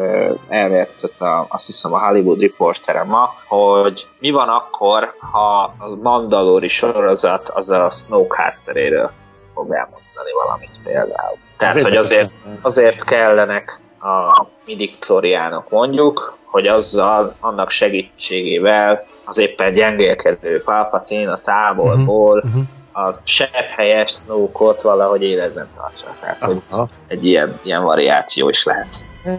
[0.47, 1.13] elméletet,
[1.47, 7.69] azt hiszem a Hollywood Reporteren ma, hogy mi van akkor, ha a Mandalori sorozat az
[7.69, 9.11] a Snoke hátteréről
[9.53, 11.37] fog elmondani valamit például.
[11.57, 12.31] Tehát, hogy azért
[12.61, 22.43] azért kellenek a midichloriánok mondjuk, hogy azzal, annak segítségével az éppen gyengélkedő Palpatine a távolból
[22.45, 22.59] Mhm.
[23.05, 26.05] a sebb helyes Snoke-ot valahogy életben tartsa.
[26.19, 28.87] Tehát, hogy Aha, egy ilyen, ilyen variáció is lehet.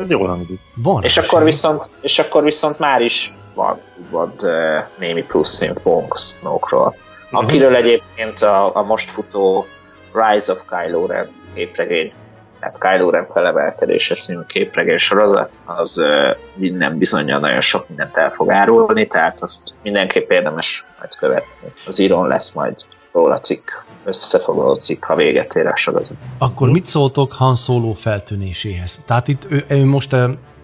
[0.00, 0.60] ez jól hangzik.
[0.74, 4.50] Van És akkor viszont, és akkor viszont már is van, van uh,
[4.98, 6.94] némi plusz infónk Snoke-ról.
[7.30, 9.66] Akiről egyébként a, a most futó
[10.12, 12.12] Rise of Kylo Ren képregény,
[12.64, 16.00] tehát Kylo Ren felemelkedése című képregény sorozat, az
[16.54, 21.72] minden bizonyal nagyon sok mindent el fog árulni, tehát azt mindenképp érdemes majd követni.
[21.86, 22.74] Az íron lesz majd
[23.12, 23.68] róla cikk,
[24.04, 26.16] összefoglaló cikk, ha véget ér a sorozat.
[26.38, 29.02] Akkor mit szóltok Han Solo feltűnéséhez?
[29.06, 30.16] Tehát itt ő, ő most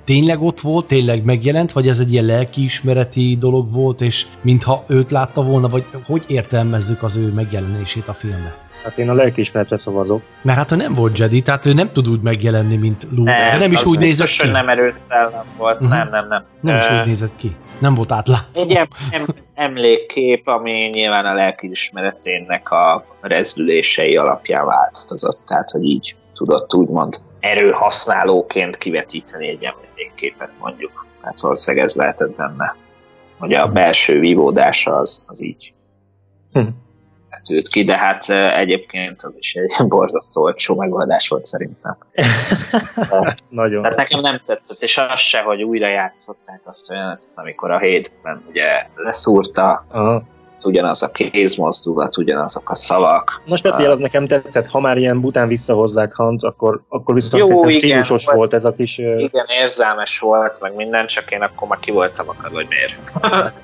[0.05, 5.11] tényleg ott volt, tényleg megjelent, vagy ez egy ilyen lelkiismereti dolog volt, és mintha őt
[5.11, 8.69] látta volna, vagy hogy értelmezzük az ő megjelenését a filmbe?
[8.85, 10.22] Hát én a lelkiismeretre szavazok.
[10.43, 13.49] Mert hát ő nem volt Jedi, tehát ő nem tud úgy megjelenni, mint Luke.
[13.49, 14.49] Nem, nem is úgy nézett ki.
[14.49, 15.89] nem erőt szellem volt, Mhm.
[15.89, 16.45] nem, nem, nem.
[16.61, 17.57] Nem is úgy nézett ki.
[17.78, 18.62] Nem volt átlátszó.
[18.68, 26.14] Egy em- em- emlékkép, ami nyilván a lelkiismeretének a rezdülései alapján változott, tehát hogy így
[26.35, 31.07] tudott úgymond erőhasználóként kivetíteni egy emlékképet mondjuk.
[31.20, 32.76] Tehát valószínűleg ez lehetett benne,
[33.39, 35.72] hogy a belső vívódása az, az így
[36.53, 36.61] Hm.
[37.31, 41.97] Vetült ki, de hát egyébként az is egy borzasztó olcsó megoldás volt szerintem.
[43.49, 43.83] Nagyon.
[43.83, 47.78] Tehát nekem nem tetszett, és az se, hogy újra játszották azt a jelenetet, amikor a
[47.78, 50.22] hétben ugye leszúrta Aha.
[50.65, 53.43] Ugyanaz a kézmozdulat, ugyanazok a szavak.
[53.45, 57.49] Na speciál az nekem tetszett, ha már ilyen bután visszahozzák Hant, akkor, akkor viszont Jó,
[57.49, 58.99] szerintem igen, stílusos volt ez a kis...
[58.99, 62.95] Igen, érzelmes volt, meg minden, csak én akkor már ki voltam akadva, hogy miért.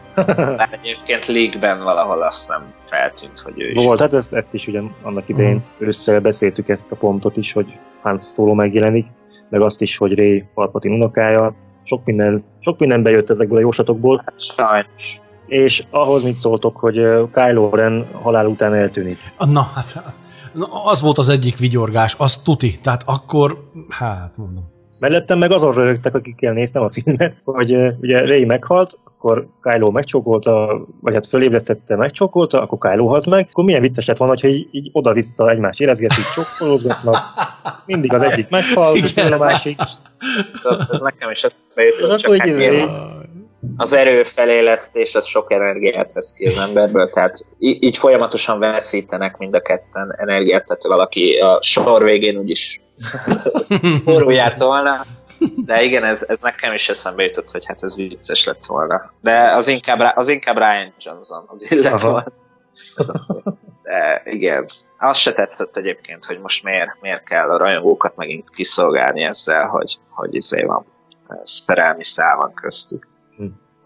[0.57, 3.85] De egyébként League-ben valahol azt hiszem feltűnt, hogy ő is.
[3.85, 5.89] Volt, hát ezt, ezt is ugye annak idején Mhm.
[5.89, 7.67] össze beszéltük ezt a pontot is, hogy
[8.03, 9.07] Han Solo megjelenik,
[9.51, 11.55] meg azt is, hogy Ray Palpatine unokája.
[11.83, 14.25] Sok minden, sok minden bejött ezekből a jóslatokból,
[14.57, 15.21] Sajnos.
[15.47, 16.95] És ahhoz mit szóltok, hogy
[17.33, 19.19] Kylo Ren halál után eltűnik.
[19.39, 20.03] Na, hát
[20.53, 22.79] na, az volt az egyik vigyorgás, az tuti.
[22.83, 24.75] Tehát akkor, hát mondom.
[24.99, 30.85] Mellettem meg azon röhögtek, akikkel néztem a filmet, hogy ugye Ray meghalt, akkor Kylo megcsókolta,
[31.01, 34.69] vagy hát fölébresztette, megcsókolta, akkor Kylo halt meg, akkor milyen vicces lett volna, hogy így,
[34.71, 37.17] így oda-vissza egymást érezgetik, csókolózgatnak,
[37.87, 39.79] mindig az egyik meghal, Igen, a másik.
[40.93, 42.55] Ez nekem is eszembe jutott, Az csak hát így-
[43.77, 49.61] az erőfelélesztés az sok energiát vesz ki az emberből, tehát így folyamatosan veszítenek mind a
[49.61, 52.81] ketten energiát, tehát valaki a sor végén úgyis
[54.05, 55.05] forró járt volna.
[55.65, 59.13] De igen, ez, ez nekem is eszembe jutott, hogy hát ez vicces lett volna.
[59.21, 62.33] De az inkább, az inkább Ryan Johnson, az illet volna.
[63.83, 69.23] De igen, az se tetszett egyébként, hogy most miért, miért kell a rajongókat megint kiszolgálni
[69.23, 70.85] ezzel, hogy, hogy izé van,
[71.43, 73.07] szerelmi szál van köztük.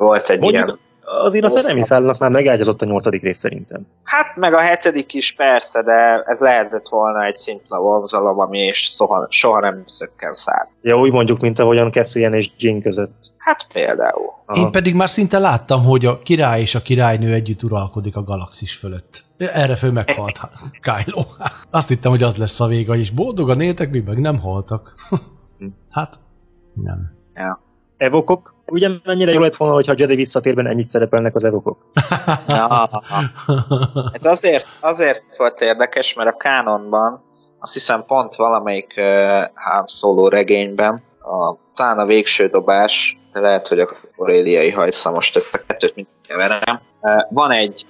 [0.00, 0.06] Hm.
[0.06, 0.78] Volt egy Mondjuk, ilyen
[1.22, 3.86] azért a szerelmi szállnak már megágyazott a nyolcadik rész szerintem.
[4.02, 8.78] Hát meg a hetedik is persze, de ez lehetett volna egy szimpla vonzalom, ami és
[8.78, 10.68] soha, soha nem szökken száll.
[10.82, 13.32] Ja, úgy mondjuk, mint ahogyan Cassian és Jin között.
[13.36, 14.32] Hát például.
[14.46, 14.60] Aha.
[14.60, 18.74] Én pedig már szinte láttam, hogy a király és a királynő együtt uralkodik a galaxis
[18.74, 19.24] fölött.
[19.38, 20.40] Erre föl meghalt
[20.86, 21.24] Kylo.
[21.70, 24.94] Azt hittem, hogy az lesz a vége, és boldogan éltek, mi meg nem haltak.
[25.96, 26.14] hát,
[26.74, 27.18] nem.
[27.96, 28.54] Evokok?
[28.70, 31.78] Ugye mennyire jó lett volna, hogyha Jedi visszatérben ennyit szerepelnek az evokok?
[32.48, 32.90] Ja.
[34.12, 37.22] Ez azért, azért volt érdekes, mert a kánonban
[37.58, 39.04] azt hiszem pont valamelyik uh,
[39.54, 45.54] Han Solo regényben, a, talán a végső dobás, lehet, hogy a Auréliai hajsza most ezt
[45.54, 47.86] a kettőt mind keverem, uh, van egy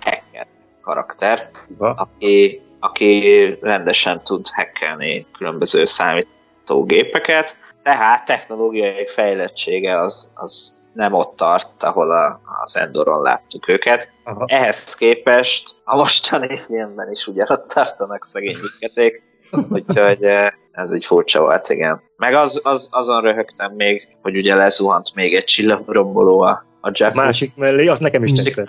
[0.00, 0.46] hacker
[0.82, 1.90] karakter, Va?
[1.90, 11.82] aki aki rendesen tud hackelni különböző számítógépeket, tehát technológiai fejlettsége az, az nem ott tart,
[11.82, 14.08] ahol a, az Endoron láttuk őket.
[14.24, 14.44] Aha.
[14.46, 19.22] Ehhez képest a mostani filmben is ugyanott tartanak szegény nyugketék,
[19.76, 20.24] úgyhogy
[20.72, 22.02] ez így furcsa volt, igen.
[22.16, 27.14] Meg az, az, azon röhögtem még, hogy ugye lezuhant még egy csillagromboló a, a Jack
[27.14, 28.68] Másik mellé, az nekem is tetszett.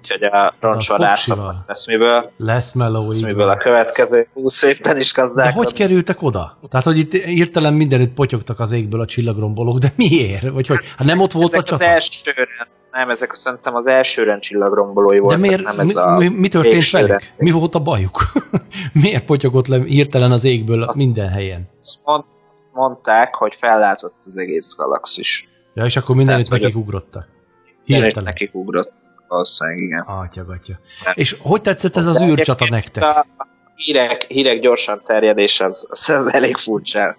[0.00, 1.64] Úgyhogy a popsival.
[1.66, 5.64] lesz miből, Lesz meló, lesz miből a következő 20 évben is De gazdálkodni.
[5.64, 6.58] hogy kerültek oda?
[6.70, 10.48] Tehát, hogy itt hirtelen mindenütt potyogtak az égből a csillagrombolók, de miért?
[10.48, 10.78] Vagy hogy?
[10.96, 11.84] Hát nem ott volt a ezek az csata?
[11.84, 12.48] elsőren,
[12.92, 16.48] nem, ezek szerintem az elsőren csillagrombolói De voltak, miért, nem ez mi, a mi, mi
[16.48, 17.32] történt velük?
[17.36, 18.22] Mi volt a bajuk?
[19.02, 21.68] miért potyogott le hirtelen az égből Azt- minden helyen?
[21.80, 22.24] Azt mond,
[22.72, 25.48] mondták, hogy fellázott az egész galaxis.
[25.74, 27.26] Ja, és akkor mindenütt Tehát, hogy nekik ugrottak.
[27.96, 28.24] Hirtelen.
[28.24, 28.92] Nekik ugrott
[29.28, 30.00] valószínűleg, igen.
[30.00, 30.78] Atyagatja.
[31.04, 31.12] Nem.
[31.16, 33.02] És hogy tetszett ez az űrcsata nektek?
[33.02, 33.26] A
[33.74, 37.16] hírek, hírek gyorsan terjedés az, az, az elég furcsán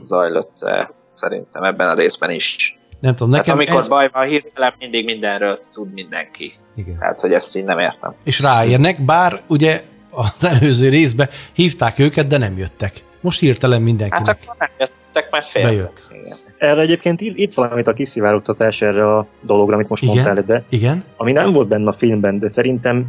[0.00, 2.78] zajlott eh, szerintem ebben a részben is.
[3.00, 3.88] Nem tudom, Nekem nekem hát amikor ez...
[3.88, 6.54] baj van, hirtelen mindig mindenről tud mindenki.
[6.76, 6.96] Igen.
[6.96, 8.14] Tehát, hogy ezt így nem értem.
[8.24, 13.04] És ráérnek, bár ugye az előző részben hívták őket, de nem jöttek.
[13.20, 14.26] Most hirtelen mindenkinek.
[14.26, 15.70] Hát akkor nem jöttek, mert féltek.
[15.70, 16.06] Bejött.
[16.10, 16.38] Igen.
[16.64, 20.14] Erre egyébként itt, valamit a kiszivárogtatás erre a dologra, amit most Igen.
[20.14, 21.04] mondtál, de Igen?
[21.16, 23.06] ami nem volt benne a filmben, de szerintem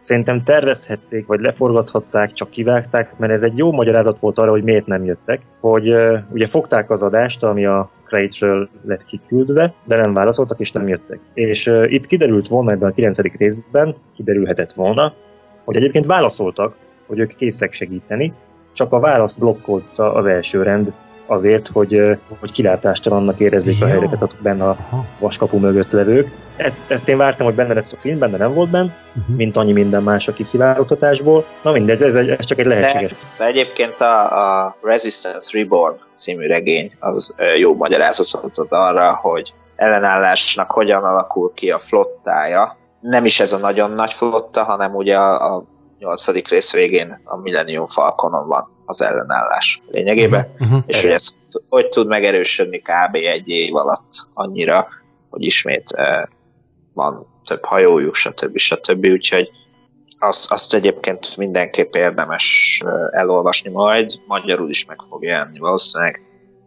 [0.00, 4.86] szerintem tervezhették, vagy leforgathatták, csak kivágták, mert ez egy jó magyarázat volt arra, hogy miért
[4.86, 5.40] nem jöttek.
[5.60, 10.72] Hogy uh, ugye fogták az adást, ami a Crate-ről lett kiküldve, de nem válaszoltak, és
[10.72, 11.18] nem jöttek.
[11.34, 13.18] És uh, itt kiderült volna ebben a 9.
[13.36, 15.14] részben, kiderülhetett volna,
[15.64, 16.74] hogy egyébként válaszoltak,
[17.06, 18.32] hogy ők készek segíteni,
[18.72, 20.92] csak a választ blokkolta az első rend
[21.28, 23.90] azért, hogy, hogy kilátástalannak érezzék a Jó.
[23.90, 24.76] helyzetet ott benne a
[25.18, 26.30] vaskapu mögött levők.
[26.56, 29.36] Ezt, ezt én vártam, hogy benne lesz a filmben, de nem volt benne, Uh-huh.
[29.36, 31.44] mint annyi minden más a kiszivárogtatásból.
[31.62, 33.10] Na mindegy, ez, egy, ez csak egy lehetséges.
[33.10, 39.52] De, szóval egyébként a, a Resistance Reborn című regény az jó magyarázatot ad arra, hogy
[39.76, 42.76] ellenállásnak hogyan alakul ki a flottája.
[43.00, 45.64] Nem is ez a nagyon nagy flotta, hanem ugye a, a
[45.98, 50.54] nyolcadik rész végén a Millennium Falconon van az ellenállás lényegében.
[50.58, 50.82] Uh-huh.
[50.86, 51.28] És hogy ez
[51.68, 53.14] hogy tud megerősödni kb.
[53.14, 54.88] egy év alatt annyira,
[55.30, 56.22] hogy ismét eh,
[56.94, 58.58] van több hajójuk, stb.
[58.58, 59.06] stb.
[59.06, 59.50] Úgyhogy
[60.18, 66.20] azt, azt egyébként mindenképp érdemes eh, elolvasni majd, magyarul is meg fog jelenni valószínűleg,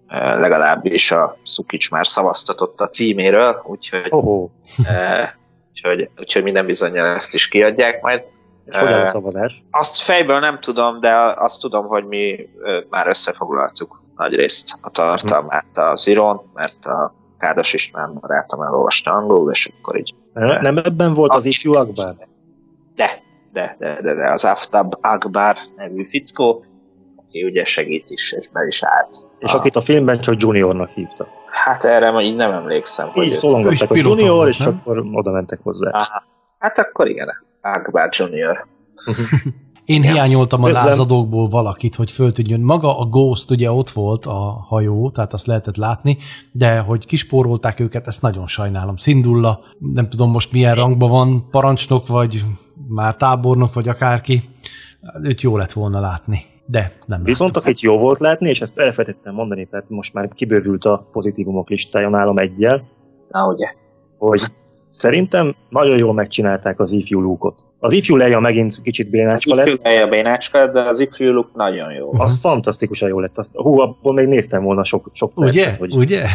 [0.08, 4.50] eh, legalábbis a Szukics már szavaztatott a címéről, úgyhogy, Oh,
[5.70, 8.22] úgyhogy, úgyhogy minden bizonyal ezt is kiadják majd.
[8.66, 9.64] És hogyan a szavazás?
[9.72, 12.50] azt fejből nem tudom, de azt tudom, hogy mi
[12.90, 19.52] már összefoglaltuk nagy részt a tartalmát az Iron, mert a Kádas István barátom elolvasta angolul,
[19.52, 22.16] és akkor így Nem nem ebben volt az ifjú Akbar?
[22.96, 23.22] de,
[23.54, 26.64] de, de, de, de az Aftab Akbar nevű fickó,
[27.18, 29.16] aki ugye segít is, és be is állt.
[29.40, 31.28] És A- akit a filmben csak Juniornak hívta.
[31.52, 33.12] Hát erre ma így nem emlékszem.
[33.16, 34.82] Így is hogy Junior, volt, és nem?
[34.82, 35.90] akkor oda mentek hozzá.
[35.90, 36.24] Aha.
[36.60, 37.30] Hát akkor igen,
[37.62, 38.58] Akbar Junior.
[39.86, 42.60] Én hiányoltam a Közben- lázadókból valakit, hogy föltűnjön.
[42.62, 46.18] Maga a Ghost ugye ott volt a hajó, tehát azt lehetett látni,
[46.52, 48.98] de hogy kispórolták őket, ezt nagyon sajnálom.
[48.98, 52.44] Szindulla, nem tudom most milyen rangban van, parancsnok, vagy
[52.88, 54.50] már tábornok, vagy akárki.
[55.22, 59.34] Őt jó lett volna látni, de nem Viszont akit jó volt látni, és ezt elfelejtettem
[59.34, 62.84] mondani, tehát most már kibővült a pozitívumok listája nálam egyel,
[63.30, 63.68] Na ugye.
[64.18, 64.42] hogy
[64.72, 67.66] szerintem nagyon jól megcsinálták az ifjú lúkot.
[67.80, 71.32] Az ifjú leja megint kicsit Az bénácska ifjú lett, helye a bénácska, de az ifjú
[71.32, 72.20] look nagyon jó.
[72.20, 73.38] az fantasztikusan jó lett.
[73.38, 75.64] Az, hú, abból még néztem volna sok, sok Ugye?
[75.64, 76.26] percet, hogy Ugye?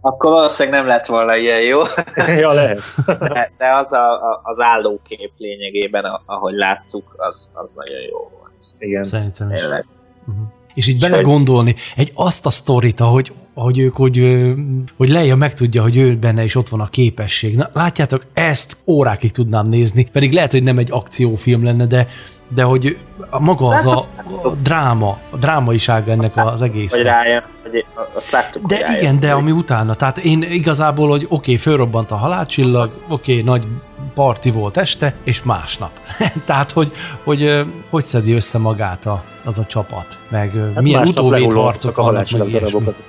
[0.00, 1.78] Akkor valószínűleg nem lett volna ilyen jó,
[2.40, 2.80] ja, lehet.
[3.06, 8.52] de de az a, a, az állókép lényegében, ahogy láttuk, az, az nagyon jó volt.
[8.78, 9.04] Igen.
[9.04, 9.60] Szerintem is.
[9.60, 9.86] Tényleg.
[10.26, 10.46] Uh-huh.
[10.74, 14.52] És így belegondolni, egy azt a sztorit, ahogy, ahogy ők, hogy, ö,
[14.96, 17.56] hogy Leia megtudja, hogy ő benne is ott van a képesség.
[17.56, 22.08] Na, látjátok, ezt órákig tudnám nézni, pedig lehet, hogy nem egy akciófilm lenne, de,
[22.48, 22.98] de hogy
[23.30, 27.04] a maga az Hát a, a dráma, a drámaisága ennek az Hogy egésznek.
[27.04, 28.98] rájön, hogy azt láttuk, De rájön.
[28.98, 33.44] igen, de ami utána, tehát én igazából, hogy oké, okay, fölrobbant a halálcsillag, oké, okay,
[33.44, 33.66] nagy
[34.14, 35.90] parti volt este, és másnap.
[36.46, 36.92] tehát, hogy,
[37.24, 41.64] hogy hogy szedi össze magát a, az a csapat, meg Hát milyen másnap utóvét lehullottak
[41.64, 43.02] harcok a halálcsillag darabok, az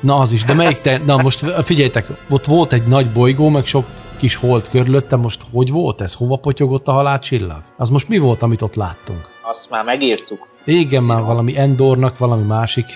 [0.00, 3.66] Na az is, de melyik te, na most figyeljetek, ott volt egy nagy bolygó, meg
[3.66, 6.14] sok kis hold körülötte, most hogy volt ez?
[6.14, 7.62] Hova potyogott a halálcsillag?
[7.76, 9.28] Az most mi volt, amit ott láttunk?
[9.42, 10.46] Azt már megírtuk.
[10.64, 11.30] Igen, már Szívom.
[11.30, 12.86] valami Endornak, valami másik.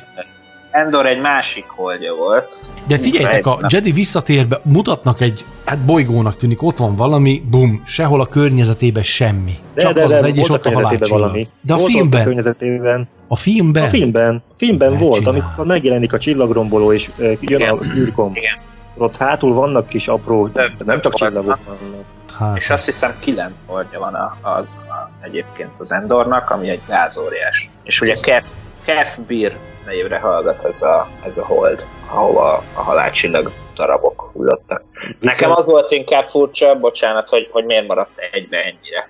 [0.73, 2.71] Endor egy másik holdja volt.
[2.87, 3.59] De figyeljetek, a.
[3.69, 9.53] Jedi visszatérbe mutatnak egy, hát bolygónak tűnik, ott van valami, bum, sehol a környezetében semmi.
[9.75, 11.47] De, Csak de, az de, az egy, és ott a a halálcsillag.
[11.61, 13.09] De a volt a filmben, környezetében.
[13.29, 15.33] a filmben, A filmben, a filmben volt, csinál?
[15.33, 17.71] amikor megjelenik a csillagromboló, és uh, jön Igen.
[17.71, 18.31] a űrkom.
[18.35, 18.59] Igen.
[18.97, 22.05] Ott hátul vannak kis apró, Nem, nem csak csillagok vannak.
[22.39, 26.81] hát, És azt hiszem kilenc holdja van a, a, a, egyébként az Endornak, ami egy
[26.89, 27.71] gázóriás.
[27.83, 28.45] És ugye Kerf,
[28.85, 29.57] Kerfbir
[29.87, 34.83] névre hallgat ez a, ez a hold, ahova a halálcsillag darabok hullottak.
[35.21, 39.09] Nekem az volt inkább furcsa, bocsánat, hogy, hogy miért maradt egybe ennyire.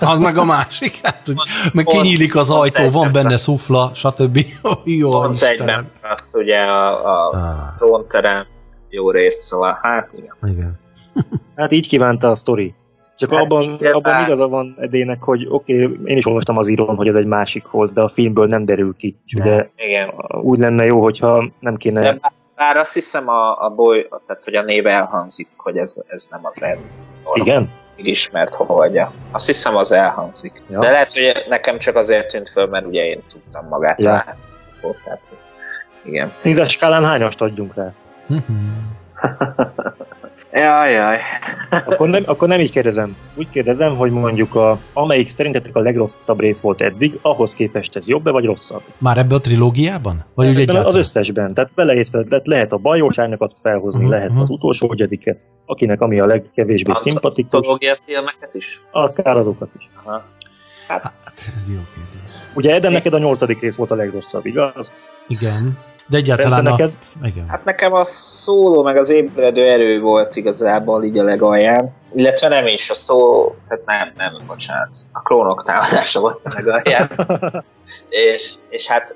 [0.12, 1.34] az meg a másik, hát, hogy
[1.72, 4.38] meg kinyílik az ajtó, van benne szufla, stb.
[4.84, 8.46] Jó, Pont egyben azt ugye a, a Ah, trónterem
[8.88, 10.36] jó részt, szóval hát igen.
[10.42, 10.80] igen.
[11.56, 12.74] Hát így kívánta a sztori.
[13.16, 16.68] Csak Hát abban, abban bár- igaza van Edének, hogy oké, okay, én is olvastam az
[16.68, 19.16] írón, hogy ez egy másik hold, de a filmből nem derül ki.
[19.26, 19.46] És Nem.
[19.46, 20.12] ugye Igen.
[20.40, 22.00] úgy lenne jó, hogyha nem kéne...
[22.00, 25.96] De bár, bár azt hiszem a, a boly, tehát hogy a név elhangzik, hogy ez,
[26.06, 26.86] ez nem az Endor.
[27.34, 27.70] Igen?
[27.96, 29.12] ismert holdja.
[29.30, 30.62] Azt hiszem az elhangzik.
[30.70, 30.78] Ja.
[30.78, 34.36] De lehet, hogy nekem csak azért tűnt föl, mert ugye én tudtam magát Ja.
[34.80, 35.38] Tehát, hogy
[36.02, 36.32] igen.
[36.40, 37.92] Tízes skálán hányast adjunk rá?
[40.54, 40.62] Mhm.
[40.62, 41.18] Jaj, jaj.
[41.70, 43.16] Akkor nem, akkor nem így kérdezem.
[43.34, 48.08] Úgy kérdezem, hogy mondjuk a, amelyik szerintetek a legrosszabb rész volt eddig, ahhoz képest ez
[48.08, 48.82] jobb-e vagy rosszabb?
[48.98, 50.24] Már ebbe a trilógiában?
[50.34, 50.98] Vagy úgy Ebben az egyáltalán?
[50.98, 51.54] összesben.
[51.54, 54.40] Tehát beleértve lehet, lehet a bajós árnyakat felhozni, Mhm, lehet mhm.
[54.40, 58.82] az utolsó jediket, akinek ami a legkevésbé szimpatikus, Antológia filmeket is?
[58.90, 59.90] akár azokat is.
[60.04, 60.24] Aha.
[60.88, 61.12] Hát,
[61.56, 62.32] ez jó kérdés.
[62.54, 64.92] Ugye Eden neked a nyolcadik rész volt a legrosszabb, igaz?
[65.26, 65.78] Igen.
[66.06, 66.70] De Bence, egyáltalán a...
[66.70, 66.98] neked?
[67.22, 67.48] Igen.
[67.48, 71.94] Hát nekem a szóló meg az ébredő erő volt igazából így a legalján.
[72.14, 74.96] Illetve nem is a szó, tehát nem, nem, bocsánat.
[75.12, 77.10] A klónok támadása volt a legalján.
[78.08, 79.14] és, és hát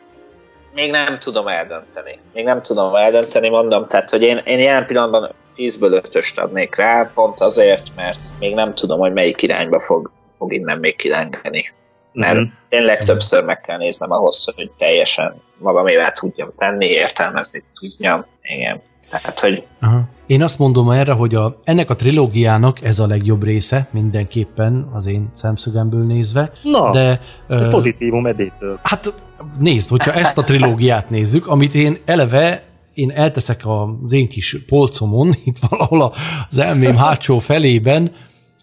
[0.75, 2.19] még nem tudom eldönteni.
[2.33, 7.11] Még nem tudom eldönteni, mondom, tehát, hogy én, én jelen pillanatban 10-ből 5-öst adnék rá,
[7.15, 11.73] pont azért, mert még nem tudom, hogy melyik irányba fog, fog innen még kilengeni.
[12.19, 12.49] Mert Mhm.
[12.69, 18.25] tényleg többször meg kell néznem ahhoz, hogy teljesen magamévá tudjam tenni, értelmezni tudjam.
[18.43, 18.81] Igen.
[19.11, 20.01] Tehát, hogy Aha.
[20.27, 25.07] Én azt mondom erre, hogy a, ennek a trilógiának ez a legjobb része, mindenképpen az
[25.07, 27.21] én szemszögemből nézve, Na, de...
[27.47, 28.79] ö, pozitívum Edétől.
[28.83, 29.15] Hát
[29.59, 32.63] nézd, hogyha ezt a trilógiát nézzük, amit én eleve
[32.95, 33.61] én elteszek
[34.05, 36.13] az én kis polcomon, itt valahol
[36.51, 38.13] az elmém hátsó felében,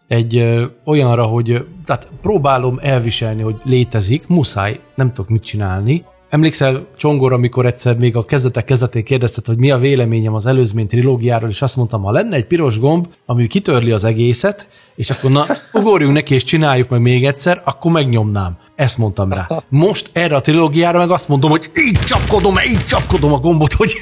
[0.08, 6.06] egy ö, olyanra, hogy tehát próbálom elviselni, hogy létezik, muszáj, nem tudok mit csinálni.
[6.30, 10.88] Emlékszel, Csongor, amikor egyszer még a kezdetek kezdetén kérdezted, hogy mi a véleményem az előzmény
[10.88, 15.32] trilógiáról, és azt mondtam, ha lenne egy piros gomb, ami kitörli az egészet, és akkor
[15.32, 18.58] na, ugorjunk neki és csináljuk meg még egyszer, akkor megnyomnám.
[18.76, 19.48] Ezt mondtam rá.
[19.70, 23.94] Most erre a trilógiára meg azt mondom, hogy így csapkodom, így csapkodom a gombot, hogy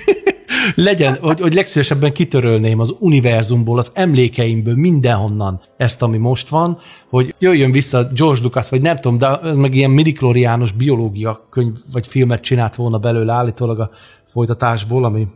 [0.75, 6.77] legyen, hogy, hogy legszívesebben kitörölném az univerzumból, az emlékeimből, mindenhonnan ezt, ami most van,
[7.09, 12.07] hogy jöjjön vissza George Lucas, vagy nem tudom, de meg ilyen midikloriános biológia könyv, vagy
[12.07, 13.89] filmet csinált volna belőle állítólag a
[14.31, 15.27] folytatásból, ami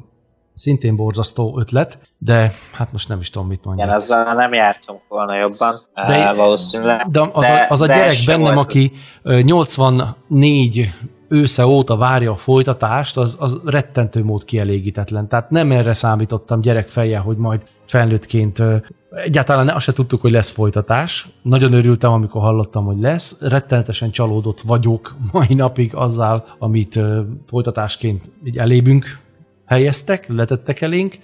[0.54, 3.88] szintén borzasztó ötlet, de hát most nem is tudom, mit mondjak.
[3.88, 7.08] igen, azzal nem jártunk volna jobban, De- de, valószínűleg.
[7.12, 8.92] De az, a, az a de gyerek bennem, volt- aki
[9.24, 10.90] ö, 84
[11.28, 15.28] ősze óta várja a folytatást, az, az rettentő mód kielégítetlen.
[15.28, 18.64] Tehát nem erre számítottam gyerek fejjel, hogy majd felnőttként
[19.12, 21.28] egyáltalán ne, azt se tudtuk, hogy lesz folytatás.
[21.42, 23.42] Nagyon örültem, amikor hallottam, hogy lesz.
[23.42, 27.00] Rettenetesen csalódott vagyok mai napig azzal, amit
[27.46, 29.20] folytatásként így elébünk
[29.66, 31.20] helyeztek, letettek elénk,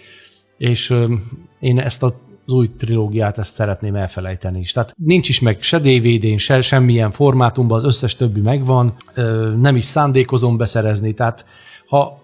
[0.58, 0.94] és
[1.60, 2.14] én ezt a
[2.46, 4.72] az új trilógiát ezt szeretném elfelejteni is.
[4.72, 8.94] Tehát nincs is meg se DVD-n, se semmilyen formátumban, az összes többi megvan,
[9.60, 11.46] nem is szándékozom beszerezni, tehát
[11.88, 12.22] ha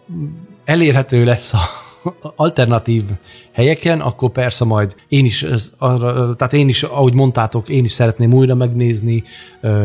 [0.65, 1.59] elérhető lesz a
[2.35, 3.03] alternatív
[3.51, 7.91] helyeken, akkor persze majd én is, ez, arra, tehát én is, ahogy mondtátok, én is
[7.91, 9.23] szeretném újra megnézni,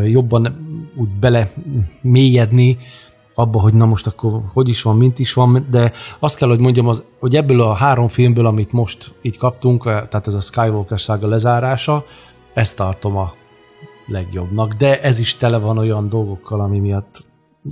[0.05, 0.57] jobban
[0.97, 1.53] úgy bele
[2.01, 2.79] mélyedni,
[3.35, 6.59] abba, hogy na most akkor hogy is van, mint is van, de azt kell, hogy
[6.59, 10.41] mondjam, az, hogy ebből a három filmből, amit most így kaptunk, eh, tehát ez a
[10.41, 12.05] Skywalker szága lezárása,
[12.55, 13.35] ezt tartom a
[14.07, 17.23] legjobbnak, de ez is tele van olyan dolgokkal, ami miatt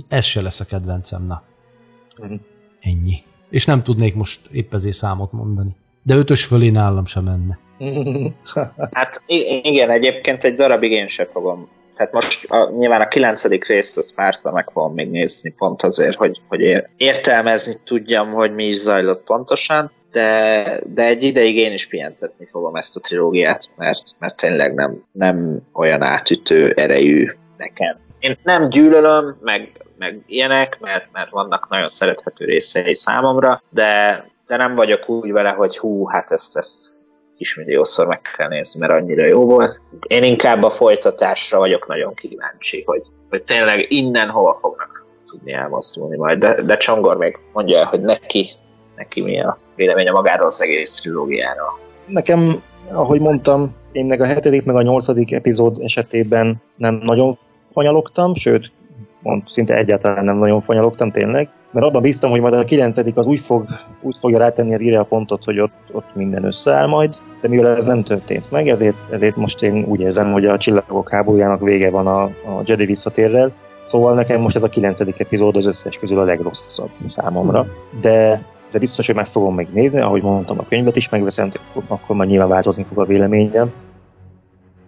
[0.07, 1.43] ez se lesz a kedvencem, na.
[2.17, 2.33] Mhm.
[2.79, 3.23] Ennyi.
[3.49, 5.75] És nem tudnék most épp ezért számot mondani.
[6.03, 7.57] De ötös fölé nálam sem menne.
[8.91, 9.21] Hát
[9.63, 11.67] igen, egyébként egy darabig én sem fogom.
[11.95, 16.15] Tehát most a, nyilván a kilencedik részt az párszor meg fogom még nézni, pont azért,
[16.15, 21.73] hogy, hogy ér- értelmezni tudjam, hogy mi is zajlott pontosan, de, de egy ideig én
[21.73, 27.27] is pihentetni fogom ezt a trilógiát, mert, mert tényleg nem, nem olyan átütő erejű
[27.57, 27.97] nekem.
[28.19, 34.57] Én nem gyűlölöm, meg meg ilyenek, mert, mert vannak nagyon szerethető részei számomra, de, de
[34.57, 37.02] nem vagyok úgy vele, hogy hú, hát ezt, ezt
[37.43, 39.81] ismilliószor meg kell nézni, mert annyira jó volt.
[40.07, 46.17] Én inkább a folytatásra vagyok nagyon kíváncsi, hogy, hogy tényleg innen hova fognak tudni elmozdulni
[46.17, 48.49] majd, de, de Csongor még mondja el, hogy neki,
[48.95, 51.79] neki mi a véleménye magáról az egész trilógiáról.
[52.05, 57.37] Nekem, ahogy mondtam, én meg a hetedik, meg a nyolcadik epizód esetében nem nagyon
[57.69, 58.71] fanyalogtam, sőt,
[59.21, 63.27] mond, szinte egyáltalán nem nagyon fanyalogtam tényleg, mert abban bíztam, hogy majd a kilencedik az
[63.27, 63.65] úgy, fog,
[64.01, 67.75] úgy fogja rátenni az írja a pontot, hogy ott, ott minden összeáll majd, de mivel
[67.75, 71.89] ez nem történt meg, ezért, ezért most én úgy érzem, hogy a csillagok háborújának vége
[71.89, 76.19] van a, a Jedi visszatérrel, Szóval nekem most ez a kilencedik epizód az összes közül
[76.19, 77.67] a legrosszabb számomra,
[78.01, 81.51] de, de biztos, hogy meg fogom még nézni, ahogy mondtam, a könyvet is megveszem,
[81.87, 83.71] akkor már nyilván változni fog a véleményem.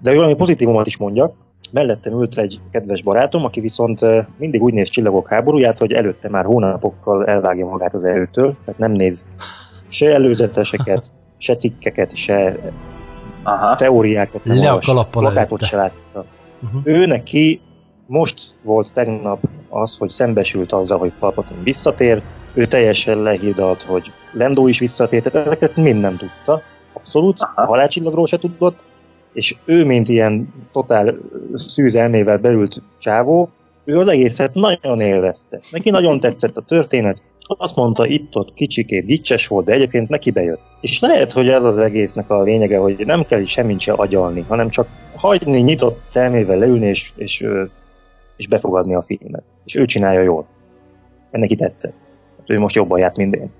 [0.01, 1.35] De hogy valami pozitívumot is mondjak,
[1.71, 3.99] mellettem ült egy kedves barátom, aki viszont
[4.37, 8.91] mindig úgy néz csillagok háborúját, hogy előtte már hónapokkal elvágja magát az erőtől, tehát nem
[8.91, 9.27] néz
[9.87, 11.11] se előzeteseket,
[11.45, 12.57] se cikkeket, se
[13.43, 13.75] Aha.
[13.75, 16.25] teóriákat nem Le a olvas, kalappal plakátot se látta.
[16.63, 16.81] Uh-huh.
[16.83, 17.61] Ő neki
[18.07, 19.39] most volt tegnap
[19.69, 22.21] az, hogy szembesült azzal, hogy Palpatine visszatér,
[22.53, 26.61] ő teljesen lehídalt, hogy Lendó is visszatér, tehát ezeket mind nem tudta,
[26.93, 27.61] abszolút, Aha.
[27.61, 28.79] a halálcsillagról se tudott,
[29.33, 31.15] és ő, mint ilyen totál
[31.55, 33.49] szűz elmével beült csávó,
[33.85, 35.59] ő az egészet nagyon élvezte.
[35.71, 40.61] Neki nagyon tetszett a történet, azt mondta, itt-ott kicsikét gicses volt, de egyébként neki bejött.
[40.81, 44.69] És lehet, hogy ez az egésznek a lényege, hogy nem kell semmit se agyalni, hanem
[44.69, 47.45] csak hagyni nyitott elmével leülni és, és,
[48.37, 49.43] és befogadni a filmet.
[49.65, 50.45] És ő csinálja jól.
[51.31, 52.13] Mert neki tetszett.
[52.37, 53.51] Hát ő most jobban járt, mint én.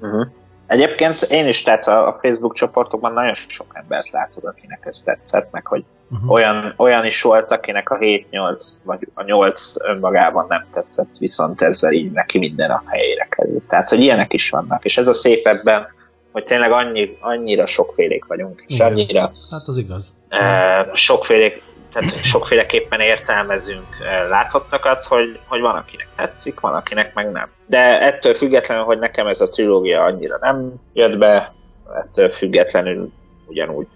[0.00, 0.26] Uh-huh.
[0.72, 5.66] Egyébként én is, tehát a, Facebook csoportokban nagyon sok embert látok, akinek ez tetszett, meg
[5.66, 6.30] hogy Uh-huh.
[6.30, 11.92] olyan, olyan is volt, akinek a 7-8 vagy a 8 önmagában nem tetszett, viszont ezzel
[11.92, 13.62] így neki minden a helyére került.
[13.62, 15.86] Tehát, hogy ilyenek is vannak, és ez a szép ebben,
[16.32, 18.86] hogy tényleg annyi, annyira sokfélék vagyunk, és Igen.
[18.86, 20.14] annyira Hát az igaz.
[20.28, 21.62] e, sokfélék,
[21.92, 27.48] tehát sokféleképpen értelmezünk e, látottakat, hogy, hogy van, akinek tetszik, van, akinek meg nem.
[27.66, 31.52] De ettől függetlenül, hogy nekem ez a trilógia annyira nem jött be,
[32.00, 33.12] ettől függetlenül
[33.46, 33.86] ugyanúgy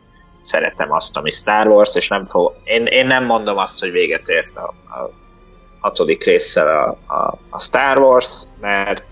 [0.41, 4.29] szeretem azt, ami Star Wars, és nem fog, én, én nem mondom azt, hogy véget
[4.29, 5.11] ért a, a
[5.81, 9.03] hatodik résszel a, a, a Star Wars, mert,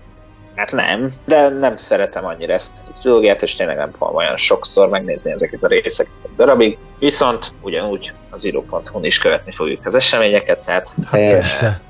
[0.55, 4.89] mert nem, de nem szeretem annyira ezt a trilógiát, és tényleg nem fogom olyan sokszor
[4.89, 10.87] megnézni ezeket a részeket darabig, viszont ugyanúgy az író.hu-n is követni fogjuk az eseményeket, tehát
[11.05, 11.81] Hát Persze.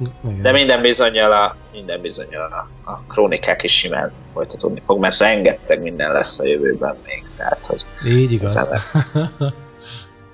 [0.41, 2.41] de minden bizonyal a, minden bizonyal
[2.85, 7.65] a, a krónikák is simán folytatódni fog, mert rengeteg minden lesz a jövőben még, tehát
[7.65, 8.51] hogy Így igaz.
[8.51, 8.81] Szemet.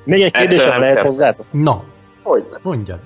[0.04, 1.46] Még egy kérdésem lehet hozzátok?
[1.52, 1.84] Na,
[2.24, 3.00] hogy mondjad.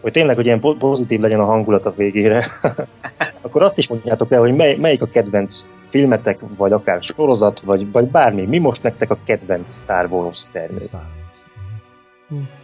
[0.00, 2.46] Hogy tényleg, hogy ilyen po- pozitív legyen a hangulat a végére,
[3.42, 7.92] akkor azt is mondjátok el, hogy mely, melyik a kedvenc filmetek, vagy akár sorozat, vagy,
[7.92, 8.46] vagy bármi.
[8.46, 10.82] Mi most nektek a kedvenc Star Wars termék?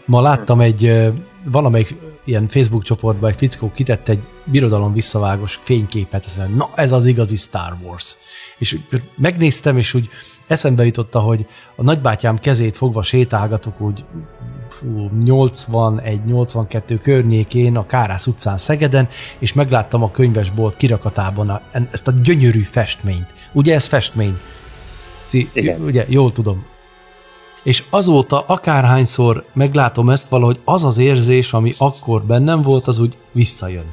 [0.04, 1.12] Ma láttam egy
[1.44, 6.92] valamelyik ilyen Facebook csoportban egy fickó kitett egy birodalom visszavágos fényképet, azt mondja, na ez
[6.92, 8.16] az igazi Star Wars.
[8.58, 8.78] És
[9.16, 10.08] megnéztem, és úgy
[10.46, 14.04] eszembe jutotta, hogy a nagybátyám kezét fogva sétálgatok úgy
[14.84, 19.08] 81-82 környékén a Kárász utcán Szegeden,
[19.38, 23.34] és megláttam a könyvesbolt kirakatában a, ezt a gyönyörű festményt.
[23.52, 24.38] Ugye ez festmény?
[25.30, 25.80] Ti, Igen.
[25.80, 26.66] Ugye, jól tudom.
[27.62, 33.16] És azóta akárhányszor meglátom ezt, valahogy az az érzés, ami akkor bennem volt, az úgy
[33.32, 33.84] visszajön.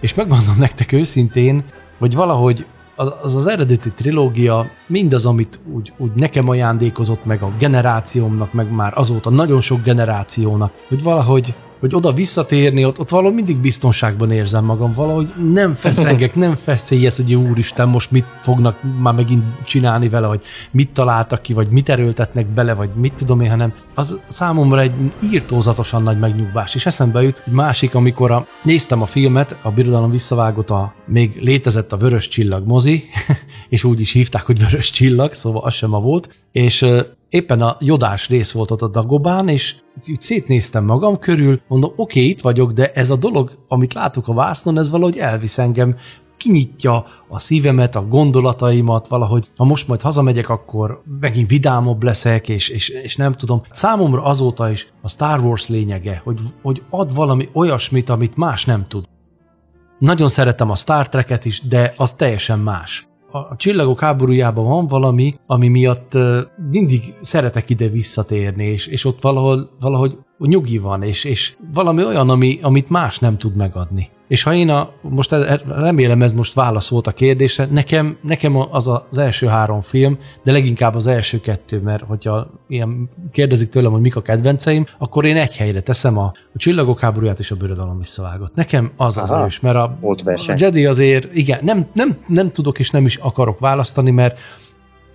[0.00, 1.64] És megmondom nektek őszintén,
[1.98, 2.66] hogy valahogy
[3.00, 8.92] az az, eredeti trilógia, mindaz, amit úgy, úgy nekem ajándékozott, meg a generációmnak, meg már
[8.96, 14.64] azóta nagyon sok generációnak, hogy valahogy hogy oda visszatérni, ott, ott valahogy mindig biztonságban érzem
[14.64, 20.26] magam, valahogy nem feszengek, nem feszélyez, hogy úristen, most mit fognak már megint csinálni vele,
[20.26, 20.40] hogy
[20.70, 24.92] mit találtak ki, vagy mit erőltetnek bele, vagy mit tudom én, hanem az számomra egy
[25.32, 26.74] írtózatosan nagy megnyugvás.
[26.74, 31.38] És eszembe jut egy másik, amikor a, néztem a filmet, a Birodalom visszavágott, a, még
[31.40, 33.04] létezett a Vörös Csillag mozi,
[33.68, 36.84] és úgy is hívták, hogy Vörös Csillag, szóval az sem ma volt, és
[37.30, 39.76] éppen a jodás rész volt ott a Dagobán, és
[40.06, 44.28] így szétnéztem magam körül, mondom, oké, okay, itt vagyok, de ez a dolog, amit látok
[44.28, 45.96] a vásznon, ez valahogy elvisz engem,
[46.36, 52.68] kinyitja a szívemet, a gondolataimat, valahogy ha most majd hazamegyek, akkor megint vidámabb leszek, és,
[52.68, 53.62] és, és nem tudom.
[53.70, 58.86] Számomra azóta is a Star Wars lényege, hogy, hogy ad valami olyasmit, amit más nem
[58.88, 59.04] tud.
[59.98, 63.09] Nagyon szeretem a Star Trek-et is, de az teljesen más.
[63.32, 66.12] A csillagok háborújában van valami, ami miatt
[66.70, 72.30] mindig szeretek ide visszatérni, és, és ott valahol, valahogy nyugi van, és, és valami olyan,
[72.30, 74.10] ami, amit más nem tud megadni.
[74.30, 75.34] És ha én a, most
[75.68, 80.52] remélem ez most válasz volt a kérdésre, nekem, nekem az az első három film, de
[80.52, 85.36] leginkább az első kettő, mert hogyha ilyen kérdezik tőlem, hogy mik a kedvenceim, akkor én
[85.36, 88.54] egy helyre teszem a, a Csillagok háborúját és a Birodalom visszavágott.
[88.54, 92.78] Nekem az az Aha, ős, mert a, a Jedi azért, igen, nem, nem, nem tudok
[92.78, 94.38] és nem is akarok választani, mert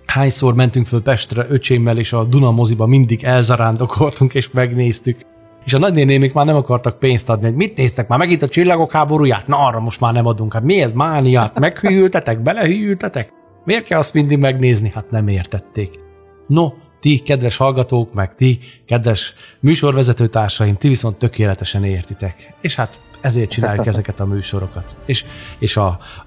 [0.06, 5.20] hányszor mentünk föl Pestre öcsémmel, és a Duna moziba mindig elzarándokoltunk, és megnéztük.
[5.64, 8.92] És a nagynénémik már nem akartak pénzt adni, hogy mit néztek már megint a csillagok
[8.92, 9.46] háborúját?
[9.46, 10.52] Na arra most már nem adunk.
[10.52, 11.58] Hát mi ez mániát?
[11.58, 12.42] Meghűltetek?
[12.42, 13.32] Belehűltetek?
[13.64, 14.90] Miért kell azt mindig megnézni?
[14.94, 15.98] Hát nem értették.
[16.46, 22.54] No, ti, kedves hallgatók, meg ti, kedves műsorvezetőtársaim, ti viszont tökéletesen értitek.
[22.60, 24.96] És hát ezért csináljuk ezeket a műsorokat.
[25.06, 25.24] És,
[25.58, 25.86] és a,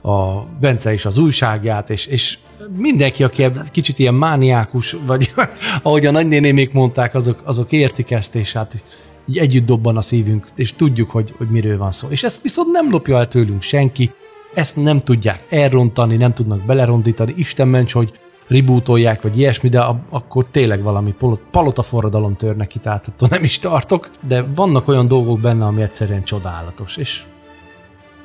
[0.09, 2.37] a Bence is az újságját, és, és
[2.77, 5.33] mindenki, aki kicsit ilyen mániákus, vagy
[5.83, 8.83] ahogy a nagynénémék mondták, azok, azok értik ezt, és hát
[9.25, 12.07] így együtt dobban a szívünk, és tudjuk, hogy, hogy miről van szó.
[12.09, 14.11] És ezt viszont nem lopja el tőlünk senki,
[14.53, 18.11] ezt nem tudják elrontani, nem tudnak belerondítani, Isten ments, hogy
[18.49, 23.27] rebootolják, vagy ilyesmi, de a- akkor tényleg valami pol- palota forradalom tör neki, tehát attól
[23.31, 27.23] nem is tartok, de vannak olyan dolgok benne, ami egyszerűen csodálatos, és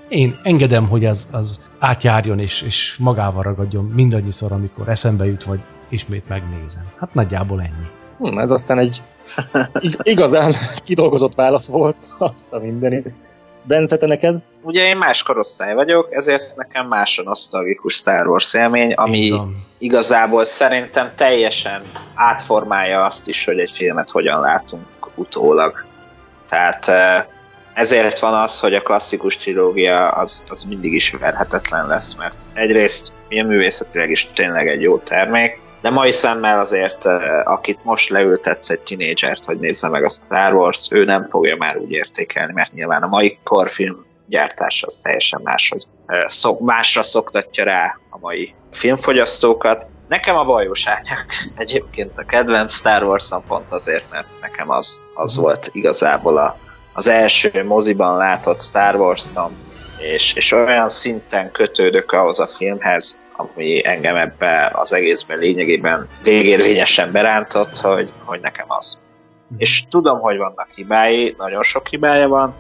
[0.09, 5.61] én engedem, hogy ez az átjárjon, és, és magával ragadjon mindannyiszor, amikor eszembe jut, vagy
[5.89, 6.83] ismét megnézem.
[6.99, 7.87] Hát nagyjából ennyi.
[8.19, 9.03] Hm, ez aztán egy
[9.81, 10.53] ig- igazán
[10.85, 13.13] kidolgozott válasz volt, azt a mindenit.
[13.67, 14.43] Bence, te neked?
[14.63, 19.33] Ugye én más korosztály vagyok, ezért nekem más a nosztalgikus Star Wars élmény, ami
[19.79, 21.83] igazából szerintem teljesen
[22.15, 25.85] átformálja azt is, hogy egy filmet hogyan látunk utólag.
[26.49, 27.25] Tehát eh,
[27.75, 33.47] ezért van az, hogy a klasszikus trilógia az, az mindig ismerhetetlen lesz, mert egyrészt ilyen
[33.47, 38.81] művészetileg is tényleg egy jó termék, de mai szemmel azért, eh, akit most leültetsz egy
[38.81, 43.03] tinédzsert, hogy nézze meg a Star Wars, ő nem fogja már úgy értékelni, mert nyilván
[43.03, 48.55] a mai korfilm gyártás az teljesen más, hogy eh, szok, másra szoktatja rá a mai
[48.73, 49.87] filmfogyasztókat.
[50.09, 50.85] Nekem a bajós
[51.57, 56.59] egyébként a kedvenc Star wars pont azért, mert nekem az, az volt igazából a,
[56.93, 59.35] az első moziban látott Star wars
[59.99, 63.19] és, és olyan szinten kötődök ahhoz a filmhez,
[63.55, 68.99] ami engem ebbe az egészben lényegében végérvényesen berántott, hogy, hogy nekem az.
[69.57, 72.55] És tudom, hogy vannak hibái, nagyon sok hibája van,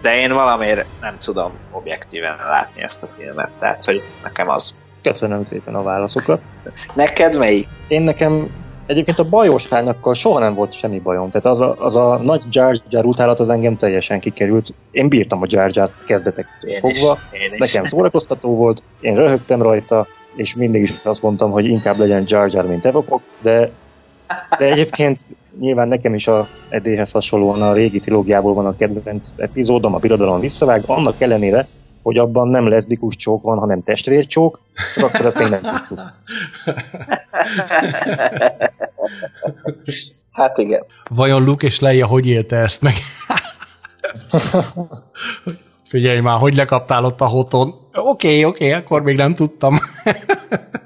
[0.00, 4.74] de én valamiért nem tudom objektíven látni ezt a filmet, tehát hogy nekem az.
[5.02, 6.40] Köszönöm szépen a válaszokat.
[6.94, 7.68] Neked melyik?
[7.88, 8.50] Én nekem
[8.90, 11.30] egyébként a bajos hányakkal soha nem volt semmi bajom.
[11.30, 14.74] Tehát az a, az a nagy Jar Jar utálat az engem teljesen kikerült.
[14.90, 17.18] Én bírtam a Jar Jar kezdetektől Én fogva.
[17.32, 17.58] is, én is.
[17.58, 22.50] Nekem szórakoztató volt, én röhögtem rajta, és mindig is azt mondtam, hogy inkább legyen Jar
[22.52, 23.70] Jar, mint Evokok, de,
[24.58, 25.20] de egyébként
[25.58, 30.40] nyilván nekem is a Edéhez hasonlóan a régi trilógiából van a kedvenc epizódom, a Birodalom
[30.40, 31.68] visszavág, annak ellenére,
[32.02, 34.60] hogy abban nem leszbikus csók van, hanem testvércsók,
[34.94, 36.00] csak akkor ezt még nem tudtuk.
[40.32, 40.84] Hát igen.
[41.08, 42.94] Vajon Luke és Leia hogy élte ezt meg?
[45.90, 47.68] Figyelj már, hogy lekaptál ott a hoton?
[47.92, 49.78] Oké, okay, oké, okay, akkor még nem tudtam.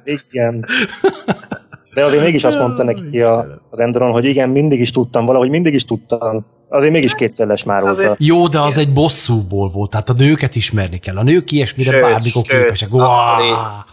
[0.05, 0.65] Igen.
[1.95, 5.51] De azért mégis azt mondta neki a, az Endoron, hogy igen, mindig is tudtam, valahogy
[5.51, 6.47] mindig is tudtam.
[6.69, 8.17] Azért mégis kétszeles már Azért- óta.
[8.19, 11.17] Jó, de az egy bosszúból volt, tehát a nőket ismerni kell.
[11.17, 12.89] A nők ilyesmire Sőt, bármikor sőt, képesek.
[12.89, 13.85] akkor Uá, én-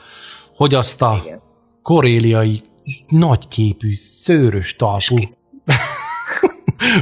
[0.55, 1.41] hogy azt a Igen.
[1.81, 2.61] koréliai
[3.07, 5.17] nagyképű, szőrös talpú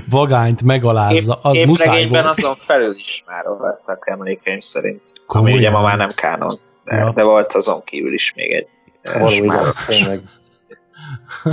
[0.09, 2.25] vagányt megalázza, az Én muszáj volt.
[2.25, 5.01] azon felül is már voltak emlékeim szerint.
[5.27, 5.51] Komolyan?
[5.57, 6.59] Ami ugye ma már nem kánon.
[6.83, 7.11] De, Ja.
[7.11, 8.67] de volt azon kívül is még egy.
[9.13, 9.85] Való igaz, smáros.
[9.85, 10.19] tényleg.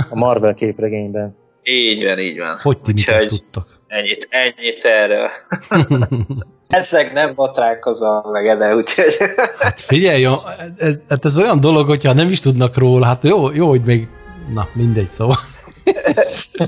[0.09, 1.35] A Marvel képregényben.
[1.63, 2.57] Így van, így van.
[2.61, 3.79] Hogy ti Úgyhogy tudtak?
[3.87, 5.29] ennyit, ennyit erről.
[6.67, 9.17] Ezek nem botránkozom meg, de úgyhogy...
[9.59, 10.33] Hát figyelj, jó,
[10.77, 14.07] ez, ez, ez olyan dolog, hogyha nem is tudnak róla, hát jó, jó hogy még,
[14.53, 15.35] na mindegy, szóval.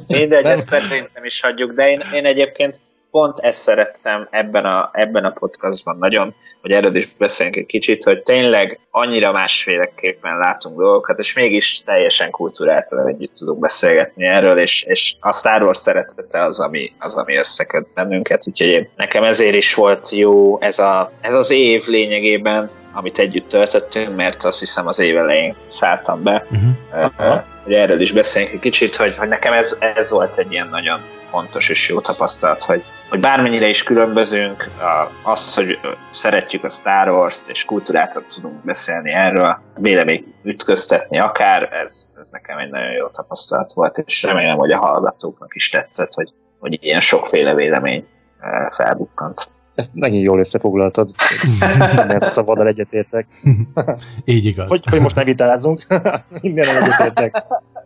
[0.07, 0.57] Mindegy, Nem.
[0.57, 2.79] ezt szerintem is hagyjuk, de én, én egyébként
[3.11, 8.03] pont ezt szerettem ebben a, ebben a podcastban nagyon, hogy erről is beszéljünk egy kicsit,
[8.03, 14.83] hogy tényleg annyira másféleképpen látunk dolgokat, és mégis teljesen kultúráltan együtt tudunk beszélgetni erről, és,
[14.87, 19.55] és a Star Wars szeretete az, ami, az, ami összeköt bennünket, úgyhogy én, nekem ezért
[19.55, 24.87] is volt jó ez, a, ez az év lényegében, amit együtt töltöttünk, mert azt hiszem
[24.87, 27.11] az év elején szálltam be, Uh-huh.
[27.17, 27.45] Aha.
[27.63, 30.99] hogy erről is beszéljünk egy kicsit, hogy, hogy nekem ez, ez volt egy ilyen nagyon
[31.29, 35.79] fontos és jó tapasztalat, hogy, hogy bármennyire is különbözünk, a- azt, hogy
[36.11, 42.57] szeretjük a Star Wars-t, és kultúrákat tudunk beszélni erről, vélemény ütköztetni akár, ez, ez nekem
[42.57, 46.29] egy nagyon jó tapasztalat volt, és remélem, hogy a hallgatóknak is tetszett, hogy
[46.59, 48.05] hogy ilyen sokféle vélemény
[48.39, 49.49] eh, felbukkant.
[49.75, 51.09] Ezt megint jól összefoglaltad.
[51.95, 53.27] Minden szabaddal egyetértek.
[54.25, 54.67] Így igaz.
[54.69, 55.87] Hogy, hogy most ne vitázzunk.
[56.41, 57.43] Minden egyetértek.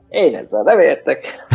[0.10, 1.46] Én ezzel nem értek.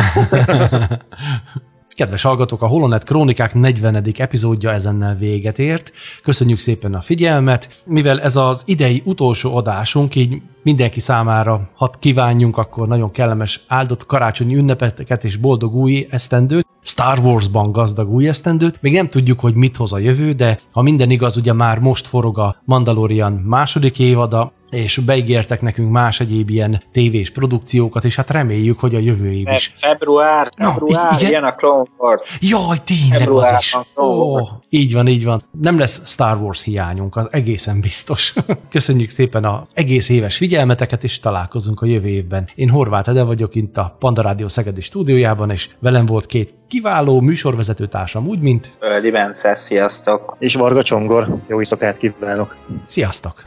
[1.99, 4.13] Kedves hallgatók, a Holonet Krónikák 40.
[4.17, 5.91] epizódja ezennel véget ért.
[6.23, 7.83] Köszönjük szépen a figyelmet.
[7.85, 14.05] Mivel ez az idei utolsó adásunk, így mindenki számára, ha kívánjunk, akkor nagyon kellemes áldott
[14.05, 18.81] karácsonyi ünnepeteket és boldog új esztendőt, Star Wars-ban gazdag új esztendőt.
[18.81, 22.07] Még nem tudjuk, hogy mit hoz a jövő, de ha minden igaz, ugye már most
[22.07, 28.29] forog a Mandalorian második évada, és beígértek nekünk más egyéb ilyen tévés produkciókat, és hát
[28.29, 29.73] reméljük, hogy a jövő év is.
[29.75, 31.31] Február, február, igen.
[31.31, 32.37] jön a Clone Wars.
[32.41, 33.69] Jaj, tényleg az is.
[33.69, 34.49] Februárban Clone Ó, Wars.
[34.69, 35.41] így van, így van.
[35.61, 38.33] Nem lesz Star Wars hiányunk, az egészen biztos.
[38.69, 42.49] Köszönjük szépen a egész éves figyelmeteket, és találkozunk a jövő évben.
[42.55, 47.19] Én Horváth Ede vagyok itt a Panda Rádió Szegedi stúdiójában, és velem volt két kiváló
[47.19, 50.35] műsorvezető társam, úgy, mint Öldi Bence, sziasztok!
[50.39, 51.27] És Varga Csongor.
[51.47, 52.55] Jó éjszakát kívánok.
[52.85, 53.43] sziasztok!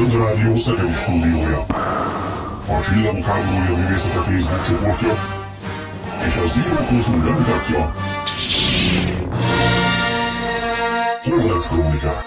[0.00, 1.60] Pöndradió Szegedi stúdiója.
[2.66, 5.18] A Csillagok háborúja művészete Facebook csoportja
[6.26, 7.94] és a Zero.hu bemutatja
[11.22, 12.24] Holonet Krónikák.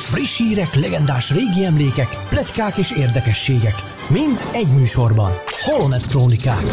[0.00, 3.74] Friss hírek, legendás régi emlékek, pletykák és érdekességek.
[4.08, 5.30] Mind egy műsorban.
[5.60, 6.64] Holonet Krónikák.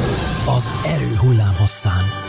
[0.45, 2.23] Az erő hullám hosszán.